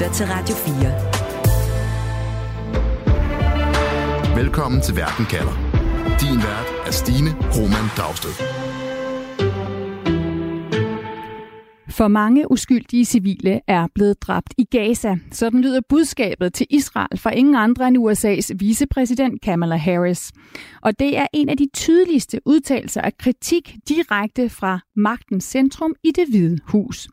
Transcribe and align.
lytter 0.00 0.14
til 0.14 0.26
Radio 0.26 0.54
4. 4.34 4.36
Velkommen 4.36 4.80
til 4.80 4.96
Verden 4.96 5.26
kalder. 5.30 5.54
Din 6.20 6.36
vært 6.36 6.68
er 6.86 6.90
Stine 6.90 7.30
Roman 7.56 7.88
Dragsted. 7.96 8.30
For 11.88 12.08
mange 12.08 12.50
uskyldige 12.50 13.04
civile 13.04 13.60
er 13.66 13.86
blevet 13.94 14.22
dræbt 14.22 14.54
i 14.58 14.64
Gaza. 14.64 15.16
Sådan 15.32 15.60
lyder 15.60 15.80
budskabet 15.88 16.54
til 16.54 16.66
Israel 16.70 17.18
fra 17.18 17.30
ingen 17.30 17.54
andre 17.54 17.88
end 17.88 17.98
USA's 17.98 18.56
vicepræsident 18.58 19.42
Kamala 19.42 19.76
Harris. 19.76 20.32
Og 20.82 20.98
det 20.98 21.18
er 21.18 21.26
en 21.32 21.48
af 21.48 21.56
de 21.56 21.68
tydeligste 21.74 22.40
udtalelser 22.46 23.00
af 23.00 23.16
kritik 23.18 23.76
direkte 23.88 24.48
fra 24.48 24.80
magtens 24.96 25.44
centrum 25.44 25.94
i 26.04 26.10
det 26.16 26.28
hvide 26.28 26.58
hus. 26.66 27.08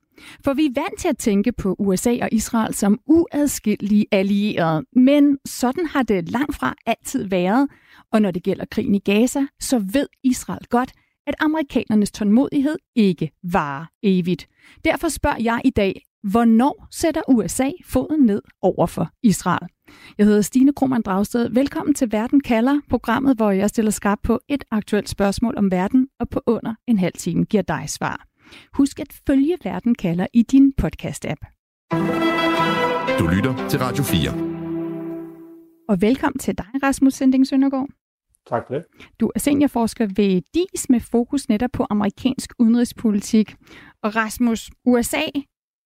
For 0.46 0.54
vi 0.54 0.66
er 0.66 0.82
vant 0.82 1.00
til 1.00 1.08
at 1.08 1.18
tænke 1.18 1.52
på 1.52 1.76
USA 1.80 2.18
og 2.22 2.30
Israel 2.32 2.74
som 2.74 3.00
uadskillelige 3.06 4.06
allierede, 4.12 4.86
men 4.96 5.38
sådan 5.46 5.86
har 5.86 6.04
det 6.04 6.30
langt 6.30 6.56
fra 6.56 6.76
altid 6.86 7.28
været. 7.28 7.68
Og 8.12 8.22
når 8.22 8.32
det 8.32 8.44
gælder 8.44 8.66
krigen 8.72 8.96
i 8.96 9.00
Gaza, 9.00 9.46
så 9.60 9.80
ved 9.80 10.08
Israel 10.24 10.66
godt, 10.70 10.92
at 11.28 11.36
amerikanernes 11.40 12.12
tålmodighed 12.12 12.78
ikke 12.96 13.32
varer 13.44 13.86
evigt. 14.04 14.48
Derfor 14.86 15.10
spørger 15.10 15.42
jeg 15.42 15.62
i 15.66 15.70
dag, 15.70 16.02
hvornår 16.24 16.88
sætter 16.92 17.22
USA 17.28 17.72
foden 17.86 18.26
ned 18.26 18.42
over 18.62 18.86
for 18.86 19.10
Israel? 19.24 19.68
Jeg 20.18 20.26
hedder 20.26 20.42
Stine 20.42 20.74
Krohmann 20.74 21.04
Dragsted. 21.04 21.50
Velkommen 21.50 21.96
til 21.96 22.12
Verden 22.12 22.42
kalder, 22.42 22.80
programmet, 22.90 23.38
hvor 23.38 23.52
jeg 23.52 23.70
stiller 23.70 23.92
skarp 23.92 24.20
på 24.24 24.40
et 24.50 24.64
aktuelt 24.72 25.10
spørgsmål 25.10 25.58
om 25.58 25.72
verden, 25.72 26.08
og 26.20 26.30
på 26.30 26.42
under 26.46 26.74
en 26.88 27.00
halv 27.00 27.14
time 27.14 27.46
giver 27.46 27.64
dig 27.64 27.84
svar. 27.88 28.27
Husk 28.74 29.00
at 29.00 29.22
følge 29.28 29.58
Verden 29.64 29.96
kalder 29.96 30.28
i 30.34 30.42
din 30.42 30.74
podcast-app. 30.82 31.42
Du 33.20 33.28
lytter 33.28 33.68
til 33.70 33.80
Radio 33.80 34.04
4. 34.04 34.32
Og 35.90 36.02
velkommen 36.02 36.40
til 36.40 36.58
dig, 36.58 36.66
Rasmus 36.84 37.14
Sending 37.14 37.48
Søndergaard. 37.48 37.88
Tak 38.50 38.64
for 38.68 38.74
det. 38.74 38.84
Du 39.20 39.32
er 39.36 39.40
seniorforsker 39.40 40.08
ved 40.16 40.42
DIS 40.54 40.90
med 40.90 41.00
fokus 41.00 41.50
netop 41.50 41.70
på 41.74 41.86
amerikansk 41.90 42.54
udenrigspolitik. 42.60 43.56
Og 44.04 44.16
Rasmus, 44.16 44.70
USA 44.86 45.24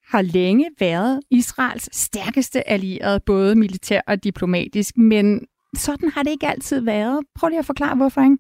har 0.08 0.22
længe 0.22 0.70
været 0.80 1.20
Israels 1.32 1.96
stærkeste 1.96 2.70
allierede, 2.70 3.20
både 3.26 3.56
militær 3.56 4.02
og 4.08 4.24
diplomatisk, 4.24 4.98
men 4.98 5.46
sådan 5.78 6.10
har 6.10 6.24
det 6.24 6.32
ikke 6.32 6.48
altid 6.48 6.80
været. 6.80 7.20
Prøv 7.36 7.48
lige 7.50 7.60
at 7.60 7.66
forklare, 7.66 7.96
hvorfor, 7.96 8.22
ikke? 8.22 8.38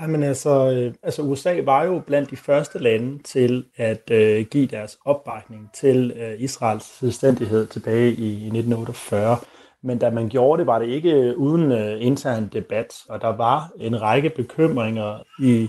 Jamen 0.00 0.22
altså, 0.22 0.70
øh, 0.70 0.94
altså 1.02 1.22
USA 1.22 1.60
var 1.64 1.84
jo 1.84 2.02
blandt 2.06 2.30
de 2.30 2.36
første 2.36 2.78
lande 2.78 3.22
til 3.22 3.64
at 3.76 4.10
øh, 4.10 4.46
give 4.46 4.66
deres 4.66 4.98
opbakning 5.04 5.70
til 5.74 6.12
øh, 6.16 6.40
Israels 6.40 6.98
selvstændighed 6.98 7.66
tilbage 7.66 8.12
i, 8.12 8.26
i 8.26 8.46
1948. 8.46 9.36
Men 9.82 9.98
da 9.98 10.10
man 10.10 10.28
gjorde 10.28 10.60
det, 10.60 10.66
var 10.66 10.78
det 10.78 10.88
ikke 10.88 11.12
øh, 11.12 11.36
uden 11.36 11.72
øh, 11.72 11.96
intern 12.06 12.48
debat, 12.52 12.94
og 13.08 13.20
der 13.20 13.36
var 13.36 13.70
en 13.76 14.02
række 14.02 14.30
bekymringer 14.30 15.22
i 15.40 15.68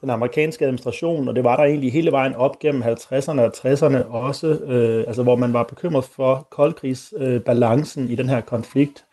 den 0.00 0.10
amerikanske 0.10 0.64
administration, 0.64 1.28
og 1.28 1.34
det 1.34 1.44
var 1.44 1.56
der 1.56 1.64
egentlig 1.64 1.92
hele 1.92 2.12
vejen 2.12 2.34
op 2.34 2.58
gennem 2.58 2.82
50'erne 2.82 3.40
og 3.40 3.52
60'erne 3.56 4.06
også, 4.06 4.46
øh, 4.46 5.04
altså 5.06 5.22
hvor 5.22 5.36
man 5.36 5.52
var 5.52 5.62
bekymret 5.62 6.04
for 6.04 6.48
koldkrigsbalancen 6.50 8.04
øh, 8.04 8.10
i 8.10 8.14
den 8.14 8.28
her 8.28 8.40
konflikt, 8.40 9.04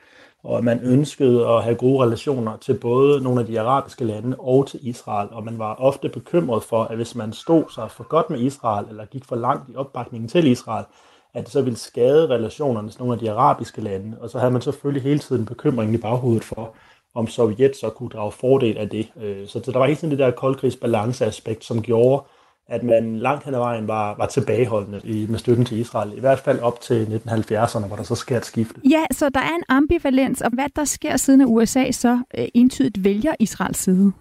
og 0.47 0.63
man 0.63 0.79
ønskede 0.83 1.47
at 1.47 1.63
have 1.63 1.75
gode 1.75 2.03
relationer 2.03 2.57
til 2.57 2.73
både 2.73 3.23
nogle 3.23 3.41
af 3.41 3.47
de 3.47 3.59
arabiske 3.59 4.05
lande 4.05 4.37
og 4.39 4.67
til 4.67 4.79
Israel, 4.87 5.29
og 5.31 5.43
man 5.43 5.59
var 5.59 5.75
ofte 5.75 6.09
bekymret 6.09 6.63
for, 6.63 6.83
at 6.83 6.95
hvis 6.95 7.15
man 7.15 7.33
stod 7.33 7.63
sig 7.75 7.91
for 7.91 8.03
godt 8.03 8.29
med 8.29 8.39
Israel, 8.39 8.85
eller 8.89 9.05
gik 9.05 9.25
for 9.25 9.35
langt 9.35 9.69
i 9.69 9.75
opbakningen 9.75 10.29
til 10.29 10.47
Israel, 10.47 10.85
at 11.33 11.43
det 11.43 11.51
så 11.51 11.61
ville 11.61 11.77
skade 11.77 12.27
relationerne 12.27 12.89
til 12.89 12.99
nogle 12.99 13.13
af 13.13 13.19
de 13.19 13.31
arabiske 13.31 13.81
lande. 13.81 14.17
Og 14.21 14.29
så 14.29 14.39
havde 14.39 14.51
man 14.51 14.61
selvfølgelig 14.61 15.03
hele 15.03 15.19
tiden 15.19 15.45
bekymringen 15.45 15.95
i 15.95 16.01
baghovedet 16.01 16.43
for, 16.43 16.75
om 17.15 17.27
Sovjet 17.27 17.75
så 17.75 17.89
kunne 17.89 18.09
drage 18.09 18.31
fordel 18.31 18.77
af 18.77 18.89
det. 18.89 19.07
Øh, 19.21 19.47
så 19.47 19.59
der 19.59 19.79
var 19.79 19.85
hele 19.85 19.97
tiden 19.97 20.11
det 20.11 20.19
der 20.19 20.31
koldkrigsbalanceaspekt, 20.31 21.65
som 21.65 21.81
gjorde, 21.81 22.23
at 22.69 22.83
man 22.83 23.19
langt 23.19 23.43
hen 23.43 23.53
ad 23.53 23.59
vejen 23.59 23.87
var, 23.87 24.15
var 24.17 24.25
tilbageholdende 24.25 25.01
i, 25.03 25.27
med 25.29 25.39
støtten 25.39 25.65
til 25.65 25.79
Israel, 25.79 26.17
i 26.17 26.19
hvert 26.19 26.39
fald 26.39 26.59
op 26.59 26.81
til 26.81 27.21
1970'erne, 27.27 27.87
hvor 27.87 27.95
der 27.95 28.03
så 28.03 28.15
sker 28.15 28.37
et 28.37 28.45
skifte. 28.45 28.81
Ja, 28.89 29.05
så 29.11 29.29
der 29.29 29.39
er 29.39 29.55
en 29.55 29.63
ambivalens, 29.69 30.41
og 30.41 30.49
hvad 30.53 30.69
der 30.75 30.85
sker 30.85 31.17
siden 31.17 31.41
af 31.41 31.45
USA 31.45 31.91
så 31.91 32.19
øh, 32.37 32.47
entydigt 32.53 33.03
vælger 33.03 33.35
Israels 33.39 33.77
side? 33.77 34.11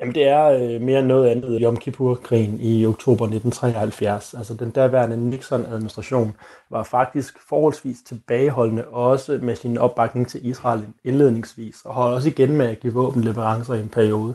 Jamen 0.00 0.14
det 0.14 0.28
er 0.28 0.46
øh, 0.46 0.80
mere 0.80 0.98
end 0.98 1.06
noget 1.06 1.28
andet 1.28 1.58
Yom 1.62 1.76
Kippur-krigen 1.76 2.60
i 2.60 2.86
oktober 2.86 3.24
1973. 3.24 4.34
Altså 4.34 4.54
den 4.54 4.70
daværende 4.70 5.30
Nixon-administration 5.30 6.36
var 6.70 6.82
faktisk 6.82 7.48
forholdsvis 7.48 7.98
tilbageholdende 8.06 8.84
også 8.84 9.38
med 9.42 9.56
sin 9.56 9.78
opbakning 9.78 10.28
til 10.28 10.46
Israel 10.46 10.86
indledningsvis, 11.04 11.76
og 11.84 11.94
holdt 11.94 12.14
også 12.14 12.28
igen 12.28 12.56
med 12.56 12.66
at 12.66 12.80
give 12.80 12.92
våbenleverancer 12.92 13.74
i 13.74 13.80
en 13.80 13.88
periode. 13.88 14.34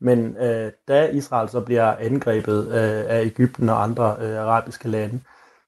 Men 0.00 0.36
øh, 0.36 0.72
da 0.88 1.08
Israel 1.08 1.48
så 1.48 1.60
bliver 1.60 1.96
angrebet 1.96 2.66
øh, 2.68 3.04
af 3.08 3.22
Ægypten 3.24 3.68
og 3.68 3.82
andre 3.82 4.16
øh, 4.20 4.38
arabiske 4.38 4.88
lande, 4.88 5.20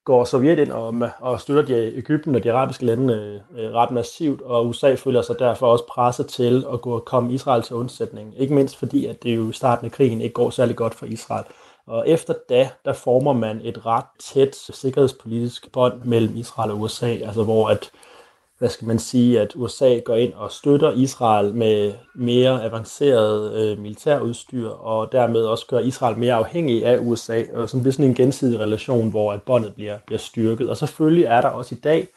går 0.05 0.25
Sovjet 0.25 0.59
ind 0.59 0.73
og, 0.73 0.95
og 1.21 1.41
støtter 1.41 1.63
de 1.63 1.97
Ægypten 1.97 2.35
og 2.35 2.45
de 2.45 2.53
arabiske 2.53 2.85
lande 2.85 3.15
øh, 3.15 3.65
øh 3.65 3.73
ret 3.73 3.91
massivt, 3.91 4.43
og 4.43 4.69
USA 4.69 4.95
føler 4.95 5.23
sig 5.23 5.39
derfor 5.39 5.67
også 5.67 5.87
presset 5.87 6.27
til 6.27 6.67
at 6.73 6.81
gå 6.81 6.95
og 6.95 7.05
komme 7.05 7.33
Israel 7.33 7.63
til 7.63 7.77
undsætning. 7.77 8.35
Ikke 8.41 8.55
mindst 8.55 8.77
fordi, 8.77 9.07
at 9.07 9.23
det 9.23 9.37
jo 9.37 9.51
i 9.51 9.53
starten 9.53 9.87
af 9.87 9.93
krigen 9.93 10.21
ikke 10.21 10.33
går 10.33 10.51
særlig 10.51 10.77
godt 10.77 10.95
for 10.95 11.07
Israel. 11.07 11.45
Og 11.87 12.09
efter 12.09 12.35
da, 12.49 12.71
der 12.85 12.93
former 12.93 13.33
man 13.33 13.61
et 13.65 13.87
ret 13.87 14.05
tæt 14.21 14.55
sikkerhedspolitisk 14.55 15.73
bånd 15.73 16.05
mellem 16.05 16.37
Israel 16.37 16.71
og 16.71 16.81
USA, 16.81 17.07
altså 17.07 17.45
hvor 17.45 17.69
at 17.69 17.91
hvad 18.59 18.69
skal 18.69 18.89
man 18.89 18.99
sige, 18.99 19.41
at 19.41 19.53
USA 19.57 19.99
går 19.99 20.15
ind 20.15 20.33
og 20.33 20.53
støtter 20.53 20.93
Israel 20.93 21.55
med 21.55 21.93
mere 22.15 22.65
avanceret 22.65 23.55
øh, 23.55 23.79
militærudstyr, 23.79 24.69
og 24.69 25.13
dermed 25.13 25.43
også 25.43 25.67
gør 25.67 25.79
Israel 25.79 26.19
mere 26.19 26.35
afhængig 26.35 26.87
af 26.87 26.99
USA, 27.01 27.43
og 27.55 27.69
sådan 27.69 27.83
bliver 27.83 27.93
sådan 27.93 28.05
en 28.05 28.15
gensidig 28.15 28.61
relation, 28.61 29.11
hvor 29.11 29.33
at 29.33 29.43
båndet 29.43 29.75
bliver, 29.75 29.99
bliver 30.07 30.19
styrket. 30.19 30.71
Og 30.71 30.77
selvfølgelig 30.77 31.25
er 31.25 31.41
der 31.41 31.49
også 31.49 31.75
i 31.75 31.79
dag 31.79 32.09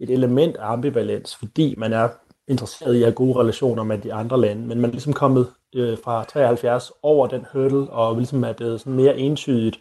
et 0.00 0.10
element 0.10 0.56
af 0.56 0.72
ambivalens, 0.72 1.36
fordi 1.36 1.74
man 1.78 1.92
er 1.92 2.08
interesseret 2.48 2.94
i 2.94 2.98
at 2.98 3.04
have 3.04 3.14
gode 3.14 3.40
relationer 3.40 3.82
med 3.82 3.98
de 3.98 4.12
andre 4.12 4.40
lande, 4.40 4.66
men 4.66 4.80
man 4.80 4.90
er 4.90 4.92
ligesom 4.92 5.12
kommet 5.12 5.46
øh, 5.74 5.98
fra 6.04 6.24
73 6.24 6.92
over 7.02 7.26
den 7.26 7.46
hurdle, 7.52 7.90
og 7.90 8.16
ligesom 8.16 8.44
er 8.44 8.52
blevet 8.52 8.80
sådan 8.80 8.92
mere 8.92 9.18
entydigt 9.18 9.80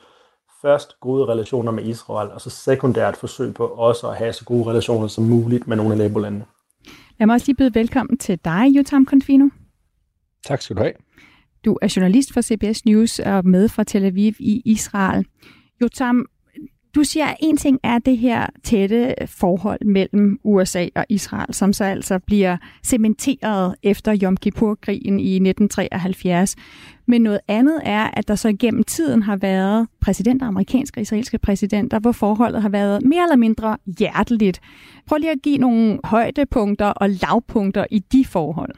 først 0.65 0.99
gode 0.99 1.25
relationer 1.25 1.71
med 1.71 1.83
Israel, 1.83 2.31
og 2.31 2.41
så 2.41 2.49
sekundært 2.49 3.17
forsøg 3.17 3.53
på 3.53 3.65
også 3.65 4.09
at 4.09 4.17
have 4.17 4.33
så 4.33 4.45
gode 4.45 4.69
relationer 4.69 5.07
som 5.07 5.23
muligt 5.23 5.67
med 5.67 5.77
nogle 5.77 5.91
af 5.91 5.97
nabolandene. 5.97 6.45
Lad 7.19 7.27
mig 7.27 7.33
også 7.33 7.45
lige 7.47 7.55
byde 7.55 7.75
velkommen 7.75 8.17
til 8.17 8.39
dig, 8.45 8.65
Jotam 8.75 9.05
Confino. 9.05 9.49
Tak 10.45 10.61
skal 10.61 10.75
du 10.75 10.81
have. 10.81 10.93
Du 11.65 11.77
er 11.81 11.93
journalist 11.95 12.33
for 12.33 12.41
CBS 12.41 12.85
News 12.85 13.19
og 13.19 13.45
med 13.45 13.69
fra 13.69 13.83
Tel 13.83 14.05
Aviv 14.05 14.33
i 14.39 14.61
Israel. 14.65 15.25
Jotam, 15.81 16.25
du 16.95 17.03
siger, 17.03 17.25
at 17.25 17.37
en 17.39 17.57
ting 17.57 17.79
er 17.83 17.99
det 17.99 18.17
her 18.17 18.47
tætte 18.63 19.15
forhold 19.25 19.85
mellem 19.85 20.39
USA 20.43 20.87
og 20.95 21.05
Israel, 21.09 21.53
som 21.53 21.73
så 21.73 21.83
altså 21.83 22.19
bliver 22.19 22.57
cementeret 22.83 23.75
efter 23.83 24.17
Yom 24.23 24.37
Kippur-krigen 24.37 25.19
i 25.19 25.33
1973. 25.35 26.55
Men 27.05 27.21
noget 27.21 27.39
andet 27.47 27.81
er, 27.83 28.09
at 28.13 28.27
der 28.27 28.35
så 28.35 28.53
gennem 28.59 28.83
tiden 28.83 29.23
har 29.23 29.35
været 29.35 29.87
præsidenter, 30.01 30.47
amerikanske 30.47 30.97
og 30.97 31.01
israelske 31.01 31.37
præsidenter, 31.37 31.99
hvor 31.99 32.11
forholdet 32.11 32.61
har 32.61 32.69
været 32.69 33.05
mere 33.05 33.23
eller 33.23 33.35
mindre 33.35 33.77
hjerteligt. 33.99 34.61
Prøv 35.07 35.17
lige 35.17 35.31
at 35.31 35.41
give 35.43 35.57
nogle 35.57 35.99
højdepunkter 36.03 36.87
og 36.87 37.09
lavpunkter 37.09 37.85
i 37.91 37.99
de 37.99 38.25
forhold. 38.25 38.75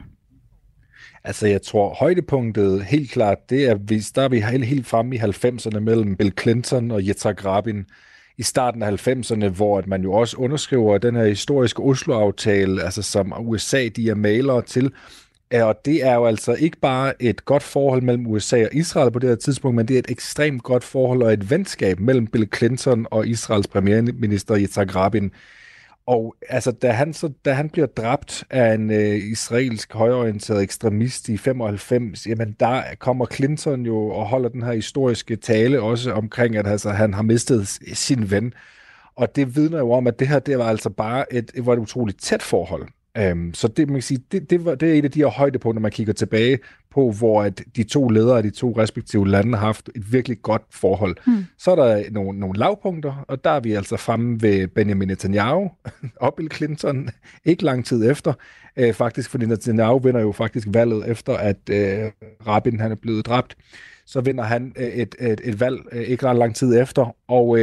Altså, 1.26 1.46
jeg 1.46 1.62
tror, 1.62 1.94
højdepunktet 1.94 2.84
helt 2.84 3.10
klart, 3.10 3.50
det 3.50 3.64
er, 3.64 3.74
hvis 3.74 4.10
der 4.10 4.22
er 4.22 4.28
vi 4.28 4.40
helt, 4.40 4.64
helt 4.64 4.86
fremme 4.86 5.16
i 5.16 5.18
90'erne 5.18 5.78
mellem 5.78 6.16
Bill 6.16 6.32
Clinton 6.40 6.90
og 6.90 7.00
Yitzhak 7.00 7.44
Rabin 7.44 7.84
i 8.38 8.42
starten 8.42 8.82
af 8.82 9.08
90'erne, 9.08 9.48
hvor 9.48 9.78
at 9.78 9.86
man 9.86 10.02
jo 10.02 10.12
også 10.12 10.36
underskriver 10.36 10.98
den 10.98 11.16
her 11.16 11.26
historiske 11.26 11.82
Oslo-aftale, 11.82 12.82
altså 12.82 13.02
som 13.02 13.48
USA, 13.48 13.88
de 13.88 14.10
er 14.10 14.14
malere 14.14 14.62
til, 14.62 14.92
og 15.52 15.80
det 15.84 16.04
er 16.04 16.14
jo 16.14 16.26
altså 16.26 16.54
ikke 16.54 16.76
bare 16.76 17.22
et 17.22 17.44
godt 17.44 17.62
forhold 17.62 18.02
mellem 18.02 18.26
USA 18.26 18.64
og 18.64 18.74
Israel 18.74 19.10
på 19.10 19.18
det 19.18 19.28
her 19.28 19.36
tidspunkt, 19.36 19.76
men 19.76 19.88
det 19.88 19.94
er 19.94 19.98
et 19.98 20.10
ekstremt 20.10 20.62
godt 20.62 20.84
forhold 20.84 21.22
og 21.22 21.32
et 21.32 21.50
venskab 21.50 22.00
mellem 22.00 22.26
Bill 22.26 22.48
Clinton 22.56 23.06
og 23.10 23.28
Israels 23.28 23.66
premierminister 23.66 24.56
Yitzhak 24.58 24.96
Rabin. 24.96 25.30
Og 26.06 26.36
altså, 26.48 26.70
da 26.70 26.90
han, 26.90 27.12
så, 27.14 27.32
da 27.44 27.52
han 27.52 27.70
bliver 27.70 27.86
dræbt 27.86 28.44
af 28.50 28.74
en 28.74 28.90
øh, 28.90 29.16
israelsk 29.32 29.92
højorienteret 29.92 30.62
ekstremist 30.62 31.28
i 31.28 31.36
95, 31.36 32.26
jamen 32.26 32.56
der 32.60 32.82
kommer 32.98 33.26
Clinton 33.26 33.86
jo 33.86 34.08
og 34.08 34.26
holder 34.26 34.48
den 34.48 34.62
her 34.62 34.72
historiske 34.72 35.36
tale 35.36 35.82
også 35.82 36.12
omkring, 36.12 36.56
at 36.56 36.66
altså, 36.66 36.90
han 36.90 37.14
har 37.14 37.22
mistet 37.22 37.68
sin 37.92 38.30
ven. 38.30 38.52
Og 39.16 39.36
det 39.36 39.56
vidner 39.56 39.78
jo 39.78 39.92
om, 39.92 40.06
at 40.06 40.18
det 40.18 40.28
her 40.28 40.38
det 40.38 40.58
var 40.58 40.68
altså 40.68 40.90
bare 40.90 41.34
et, 41.34 41.50
et, 41.54 41.66
var 41.66 41.72
et 41.72 41.78
utroligt 41.78 42.20
tæt 42.22 42.42
forhold. 42.42 42.88
Um, 43.22 43.54
så 43.54 43.68
det, 43.68 43.88
man 43.88 43.94
kan 43.94 44.02
sige, 44.02 44.20
det, 44.32 44.50
det, 44.50 44.64
var, 44.64 44.74
det 44.74 44.90
er 44.90 44.94
et 44.94 45.04
af 45.04 45.10
de 45.10 45.18
her 45.18 45.26
højdepunkter, 45.26 45.80
man 45.80 45.90
kigger 45.90 46.12
tilbage 46.12 46.58
på, 46.90 47.10
hvor 47.10 47.42
at 47.42 47.62
de 47.76 47.84
to 47.84 48.08
ledere 48.08 48.36
af 48.36 48.42
de 48.42 48.50
to 48.50 48.74
respektive 48.78 49.28
lande 49.28 49.58
har 49.58 49.66
haft 49.66 49.90
et 49.94 50.12
virkelig 50.12 50.42
godt 50.42 50.62
forhold. 50.70 51.16
Mm. 51.26 51.44
Så 51.58 51.70
er 51.70 51.76
der 51.76 52.10
nogle, 52.10 52.40
nogle 52.40 52.58
lavpunkter, 52.58 53.24
og 53.28 53.44
der 53.44 53.50
er 53.50 53.60
vi 53.60 53.72
altså 53.72 53.96
fremme 53.96 54.42
ved 54.42 54.68
Benjamin 54.68 55.08
Netanyahu 55.08 55.70
og 56.20 56.34
Bill 56.34 56.52
Clinton, 56.52 57.08
ikke 57.44 57.64
lang 57.64 57.84
tid 57.84 58.10
efter, 58.10 58.32
uh, 58.80 58.92
faktisk, 58.92 59.30
fordi 59.30 59.46
Netanyahu 59.46 59.98
vinder 59.98 60.20
jo 60.20 60.32
faktisk 60.32 60.68
valget 60.70 61.10
efter, 61.10 61.32
at 61.32 61.58
uh, 61.70 61.76
Rabin 62.46 62.80
han 62.80 62.90
er 62.90 62.96
blevet 62.96 63.26
dræbt. 63.26 63.56
Så 64.06 64.20
vinder 64.20 64.44
han 64.44 64.72
uh, 64.78 64.84
et, 64.84 65.14
et, 65.20 65.40
et 65.44 65.60
valg 65.60 65.80
uh, 65.92 65.98
ikke 65.98 66.26
ret 66.26 66.36
lang 66.36 66.54
tid 66.54 66.80
efter, 66.80 67.16
og 67.28 67.48
uh, 67.48 67.60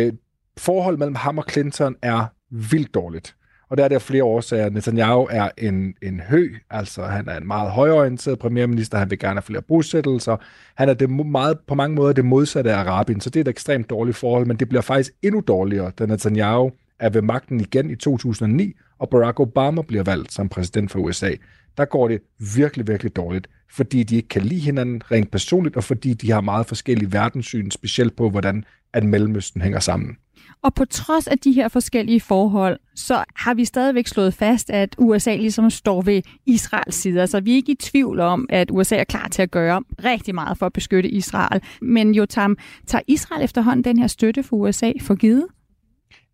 forholdet 0.58 1.00
mellem 1.00 1.16
ham 1.16 1.38
og 1.38 1.46
Clinton 1.52 1.96
er 2.02 2.26
vildt 2.50 2.94
dårligt. 2.94 3.36
Og 3.74 3.78
der 3.78 3.84
er 3.84 3.88
der 3.88 4.00
flere 4.00 4.24
årsager. 4.24 4.70
Netanyahu 4.70 5.28
er 5.32 5.50
en, 5.58 5.94
en 6.02 6.20
hø, 6.20 6.50
altså 6.70 7.04
han 7.04 7.28
er 7.30 7.38
en 7.38 7.48
meget 7.48 7.72
højorienteret 7.72 8.40
premierminister, 8.40 8.98
han 8.98 9.10
vil 9.10 9.20
gerne 9.20 9.36
have 9.36 9.42
flere 9.42 9.62
bosættelser. 9.62 10.38
Han 10.76 10.90
er 10.90 10.94
det 10.94 11.10
meget, 11.10 11.58
på 11.68 11.76
mange 11.76 11.96
måder 11.96 12.14
det 12.14 12.26
modsatte 12.26 12.72
af 12.72 12.78
Arabien, 12.78 13.22
så 13.22 13.30
det 13.30 13.40
er 13.40 13.44
et 13.44 13.48
ekstremt 13.48 13.90
dårligt 13.90 14.18
forhold, 14.18 14.46
men 14.46 14.58
det 14.58 14.70
bliver 14.70 14.82
faktisk 14.82 15.12
endnu 15.22 15.44
dårligere, 15.48 15.92
da 16.00 16.06
Netanyahu 16.06 16.72
er 17.00 17.10
ved 17.10 17.22
magten 17.22 17.60
igen 17.60 17.90
i 17.90 17.96
2009, 17.96 18.74
og 19.00 19.10
Barack 19.10 19.40
Obama 19.40 19.82
bliver 19.82 20.04
valgt 20.04 20.34
som 20.34 20.50
præsident 20.50 20.92
for 20.92 21.00
USA. 21.00 21.32
Der 21.78 21.86
går 21.86 22.08
det 22.08 22.20
virkelig, 22.56 22.88
virkelig 22.88 23.16
dårligt, 23.16 23.48
fordi 23.72 24.04
de 24.04 24.16
ikke 24.16 24.30
kan 24.30 24.42
lide 24.42 24.62
hinanden 24.62 25.02
rent 25.12 25.32
personligt, 25.32 25.76
og 25.78 25.84
fordi 25.84 26.14
de 26.14 26.32
har 26.32 26.42
meget 26.42 26.66
forskellige 26.66 27.14
verdenssyn, 27.14 27.72
specielt 27.72 28.16
på, 28.16 28.30
hvordan 28.30 28.66
at 28.94 29.04
Mellemøsten 29.04 29.62
hænger 29.62 29.80
sammen. 29.80 30.18
Og 30.64 30.74
på 30.74 30.86
trods 30.86 31.28
af 31.28 31.40
de 31.40 31.52
her 31.52 31.68
forskellige 31.68 32.22
forhold, 32.22 32.80
så 32.96 33.24
har 33.36 33.54
vi 33.54 33.66
stadigvæk 33.66 34.08
slået 34.08 34.34
fast, 34.34 34.70
at 34.70 34.96
USA 34.98 35.36
ligesom 35.36 35.70
står 35.70 36.02
ved 36.02 36.22
Israels 36.46 36.96
side. 36.96 37.22
Altså 37.22 37.40
vi 37.40 37.52
er 37.52 37.56
ikke 37.56 37.72
i 37.72 37.76
tvivl 37.76 38.20
om, 38.20 38.46
at 38.50 38.72
USA 38.72 38.96
er 38.96 39.04
klar 39.04 39.28
til 39.28 39.42
at 39.42 39.52
gøre 39.52 39.84
rigtig 40.04 40.36
meget 40.36 40.58
for 40.58 40.66
at 40.66 40.74
beskytte 40.74 41.10
Israel. 41.10 41.62
Men 41.82 42.16
Jotam, 42.16 42.58
tager 42.88 43.02
Israel 43.08 43.44
efterhånden 43.44 43.84
den 43.84 44.00
her 44.00 44.08
støtte 44.08 44.44
for 44.44 44.58
USA 44.58 44.92
for 45.02 45.16
givet? 45.16 45.46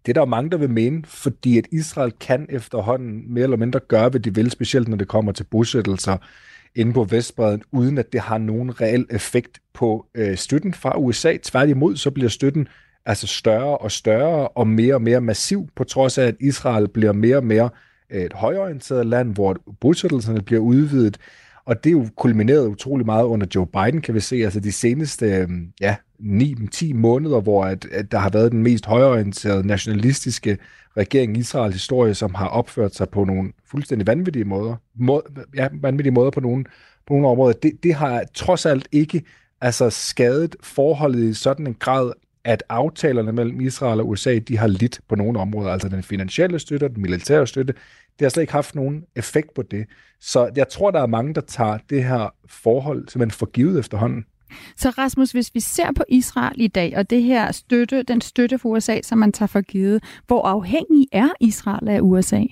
Det 0.06 0.12
er 0.12 0.14
der 0.14 0.22
jo 0.22 0.26
mange, 0.26 0.52
der 0.52 0.58
vil 0.58 0.70
mene, 0.70 1.04
fordi 1.06 1.58
at 1.58 1.68
Israel 1.72 2.12
kan 2.20 2.46
efterhånden 2.50 3.34
mere 3.34 3.44
eller 3.44 3.58
mindre 3.58 3.80
gøre, 3.80 4.10
hvad 4.10 4.20
de 4.20 4.36
vil, 4.36 4.52
specielt 4.52 4.88
når 4.88 4.98
det 4.98 5.08
kommer 5.08 5.32
til 5.32 5.44
bosættelser 5.44 6.18
inde 6.76 6.94
på 6.94 7.04
Vestbreden, 7.04 7.64
uden 7.72 7.98
at 7.98 8.14
det 8.14 8.22
har 8.22 8.38
nogen 8.38 8.82
reel 8.82 9.06
effekt 9.10 9.60
på 9.74 10.06
øh, 10.16 10.38
støtten 10.38 10.74
fra 10.74 11.00
USA. 11.00 11.38
Tværtimod 11.44 11.96
så 11.96 12.12
bliver 12.12 12.30
støtten 12.30 12.68
altså 13.06 13.28
større 13.28 13.78
og 13.78 13.92
større 13.92 14.48
og 14.48 14.68
mere 14.68 14.94
og 14.94 15.02
mere 15.02 15.22
massiv, 15.22 15.70
på 15.76 15.84
trods 15.84 16.18
af, 16.18 16.24
at 16.24 16.36
Israel 16.40 16.88
bliver 16.88 17.12
mere 17.12 17.38
og 17.38 17.46
mere 17.46 17.70
øh, 18.10 18.22
et 18.22 18.34
højorienteret 18.34 19.06
land, 19.06 19.34
hvor 19.34 19.58
bosættelserne 19.82 20.42
bliver 20.42 20.62
udvidet. 20.62 21.18
Og 21.66 21.84
det 21.84 21.90
er 21.90 21.94
jo 21.94 22.08
kulmineret 22.16 22.68
utrolig 22.68 23.06
meget 23.06 23.24
under 23.24 23.48
Joe 23.56 23.68
Biden, 23.68 24.02
kan 24.02 24.14
vi 24.14 24.20
se. 24.20 24.36
Altså 24.36 24.60
de 24.60 24.72
seneste 24.72 25.26
øh, 25.26 25.50
ja, 25.82 25.96
9-10 26.20 26.94
måneder, 26.94 27.42
hvor 27.42 27.66
at, 27.66 27.86
at 27.86 28.12
der 28.12 28.18
har 28.18 28.30
været 28.30 28.52
den 28.52 28.64
mest 28.64 28.86
højorienterede 28.86 29.68
nationalistiske 29.68 30.58
regering 30.98 31.38
i 31.38 31.40
Israels 31.40 31.76
historie, 31.76 32.14
som 32.14 32.34
har 32.36 32.48
opført 32.48 32.96
sig 32.96 33.10
på 33.10 33.24
nogle 33.24 33.52
fuldstændig 33.66 34.08
vanvittige 34.08 34.46
måder. 34.46 34.76
Må, 34.96 35.22
ja, 35.56 35.68
vanvittige 35.82 36.14
måder 36.14 36.32
på 36.32 36.40
nogle, 36.40 36.66
på 37.08 37.14
nogle 37.14 37.28
områder. 37.28 37.54
Det, 37.54 37.84
det 37.84 37.94
har 37.94 38.24
trods 38.34 38.66
alt 38.66 38.88
ikke 38.92 39.24
altså 39.62 39.90
skadet 39.90 40.56
forholdet 40.64 41.24
i 41.24 41.34
sådan 41.34 41.68
en 41.68 41.74
grad, 41.74 42.12
at 42.44 42.64
aftalerne 42.70 43.32
mellem 43.32 43.62
Israel 43.62 44.00
og 44.00 44.10
USA, 44.10 44.40
de 44.40 44.58
har 44.58 44.68
lidt 44.68 45.00
på 45.10 45.16
nogle 45.16 45.40
områder, 45.40 45.72
altså 45.72 45.90
den 45.90 46.04
finansielle 46.04 46.60
støtte 46.60 46.84
og 46.84 46.90
den 46.90 47.02
militære 47.02 47.48
støtte, 47.48 47.74
det 48.20 48.26
har 48.26 48.30
slet 48.30 48.44
ikke 48.44 48.54
haft 48.54 48.76
nogen 48.76 49.06
effekt 49.16 49.54
på 49.54 49.62
det. 49.62 49.86
Så 50.20 50.50
jeg 50.56 50.70
tror, 50.70 50.92
der 50.92 51.02
er 51.02 51.06
mange, 51.08 51.34
der 51.34 51.42
tager 51.42 51.78
det 51.90 52.04
her 52.04 52.34
forhold 52.50 53.08
simpelthen 53.08 53.38
for 53.38 53.46
givet 53.46 53.80
efterhånden. 53.80 54.26
Så 54.78 54.90
Rasmus, 54.90 55.32
hvis 55.32 55.56
vi 55.56 55.60
ser 55.60 55.92
på 55.96 56.04
Israel 56.10 56.62
i 56.62 56.68
dag, 56.68 56.98
og 56.98 57.10
det 57.10 57.24
her 57.24 57.52
støtte, 57.52 58.04
den 58.04 58.22
støtte 58.22 58.58
for 58.58 58.70
USA, 58.70 59.02
som 59.02 59.18
man 59.18 59.32
tager 59.32 59.48
for 59.48 59.62
givet, 59.62 60.04
hvor 60.28 60.48
afhængig 60.48 61.08
er 61.12 61.30
Israel 61.40 61.90
af 61.90 62.00
USA? 62.02 62.44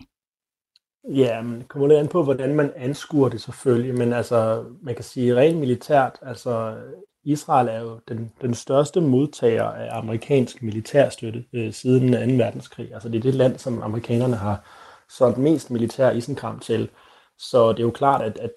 Ja, 1.15 1.41
men 1.41 1.59
det 1.59 1.67
kommer 1.67 1.87
lidt 1.87 1.99
an 1.99 2.07
på, 2.07 2.23
hvordan 2.23 2.55
man 2.55 2.71
anskuer 2.75 3.29
det 3.29 3.41
selvfølgelig, 3.41 3.95
men 3.95 4.13
altså, 4.13 4.63
man 4.81 4.95
kan 4.95 5.03
sige 5.03 5.35
rent 5.35 5.59
militært, 5.59 6.19
altså 6.21 6.77
Israel 7.27 7.67
er 7.67 7.79
jo 7.81 7.99
den, 8.07 8.31
den 8.41 8.53
største 8.53 9.01
modtager 9.01 9.63
af 9.63 9.97
amerikansk 9.97 10.63
militærstøtte 10.63 11.43
øh, 11.53 11.73
siden 11.73 12.11
2. 12.11 12.43
verdenskrig. 12.43 12.93
Altså 12.93 13.09
det 13.09 13.17
er 13.17 13.21
det 13.21 13.35
land, 13.35 13.57
som 13.57 13.83
amerikanerne 13.83 14.35
har 14.35 14.63
solgt 15.09 15.37
mest 15.37 15.71
militær 15.71 16.11
isenkram 16.11 16.59
til. 16.59 16.89
Så 17.37 17.71
det 17.71 17.79
er 17.79 17.83
jo 17.83 17.91
klart, 17.91 18.21
at, 18.21 18.37
at 18.37 18.51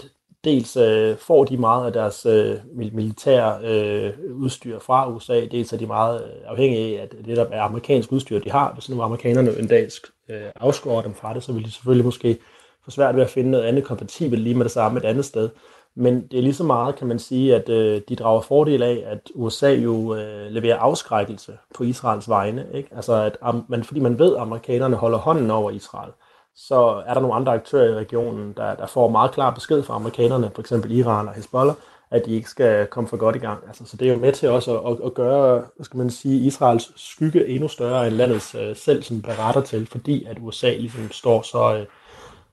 dels 0.44 0.76
øh, 0.76 1.17
får 1.17 1.44
de 1.44 1.56
meget 1.56 1.87
af 1.87 1.93
deres 1.93 2.26
øh, 2.26 2.56
militære 2.75 3.61
øh, 3.64 4.12
udstyr 4.34 4.78
fra 4.78 5.11
USA, 5.11 5.46
dels 5.50 5.73
er 5.73 5.76
de 5.76 5.87
meget 5.87 6.25
øh, 6.25 6.31
afhængige 6.46 6.99
af, 6.99 7.02
at 7.02 7.14
det 7.25 7.37
der 7.37 7.46
er 7.50 7.62
amerikansk 7.62 8.12
udstyr, 8.12 8.38
de 8.38 8.50
har. 8.50 8.73
Hvis 8.75 8.88
nu 8.88 9.02
amerikanerne 9.02 9.58
en 9.58 9.66
dag 9.66 9.88
øh, 10.31 10.43
afskårer 10.56 11.02
dem 11.02 11.14
fra 11.14 11.34
det, 11.34 11.43
så 11.43 11.52
vil 11.52 11.64
de 11.64 11.70
selvfølgelig 11.70 12.05
måske 12.05 12.38
få 12.84 12.90
svært 12.90 13.16
ved 13.16 13.23
at 13.23 13.31
finde 13.31 13.50
noget 13.50 13.64
andet 13.64 13.84
kompatibelt 13.84 14.43
lige 14.43 14.55
med 14.55 14.64
det 14.64 14.73
samme 14.73 15.00
et 15.00 15.05
andet 15.05 15.25
sted. 15.25 15.49
Men 15.96 16.26
det 16.26 16.38
er 16.38 16.42
lige 16.42 16.54
så 16.54 16.64
meget, 16.64 16.96
kan 16.96 17.06
man 17.06 17.19
sige, 17.19 17.56
at 17.56 17.69
øh, 17.69 18.00
de 18.08 18.16
drager 18.16 18.40
fordel 18.40 18.82
af, 18.82 19.04
at 19.06 19.31
USA 19.34 19.70
jo 19.70 20.14
øh, 20.14 20.50
leverer 20.50 20.78
afskrækkelse 20.78 21.58
på 21.75 21.84
Israels 21.84 22.28
vegne. 22.28 22.66
Ikke? 22.75 22.88
Altså, 22.96 23.14
at, 23.14 23.37
um, 23.48 23.64
man, 23.69 23.84
fordi 23.84 24.00
man 24.00 24.19
ved, 24.19 24.37
at 24.37 24.42
amerikanerne 24.42 24.96
holder 24.96 25.19
hånden 25.19 25.50
over 25.50 25.70
Israel, 25.70 26.12
så 26.56 27.02
er 27.06 27.14
der 27.14 27.20
nogle 27.20 27.37
andre 27.37 27.52
aktører 27.52 27.90
i 27.90 27.94
regionen, 27.94 28.52
der, 28.56 28.75
der 28.75 28.87
får 28.87 29.08
meget 29.08 29.32
klar 29.32 29.50
besked 29.50 29.82
fra 29.82 29.94
amerikanerne, 29.94 30.50
for 30.54 30.60
eksempel 30.60 30.90
Iran 30.90 31.28
og 31.28 31.34
Hezbollah, 31.34 31.75
at 32.10 32.26
de 32.26 32.34
ikke 32.34 32.50
skal 32.50 32.87
komme 32.87 33.08
for 33.08 33.16
godt 33.16 33.37
i 33.37 33.38
gang. 33.38 33.64
Altså, 33.66 33.84
så 33.84 33.96
det 33.96 34.08
er 34.08 34.12
jo 34.12 34.19
med 34.19 34.32
til 34.32 34.48
også 34.48 34.81
at, 34.81 34.92
at, 34.92 35.06
at 35.06 35.14
gøre, 35.14 35.64
hvad 35.76 35.84
skal 35.84 35.98
man 35.98 36.10
sige, 36.10 36.46
Israels 36.46 36.92
skygge 36.96 37.48
endnu 37.48 37.69
større 37.69 38.06
end 38.06 38.16
landets 38.16 38.54
øh, 38.54 38.76
selv, 38.76 39.02
som 39.02 39.22
beretter 39.22 39.60
til, 39.60 39.87
fordi 39.87 40.25
at 40.25 40.37
USA 40.40 40.70
ligesom 40.70 41.10
står 41.10 41.42
så... 41.42 41.76
Øh, 41.76 41.87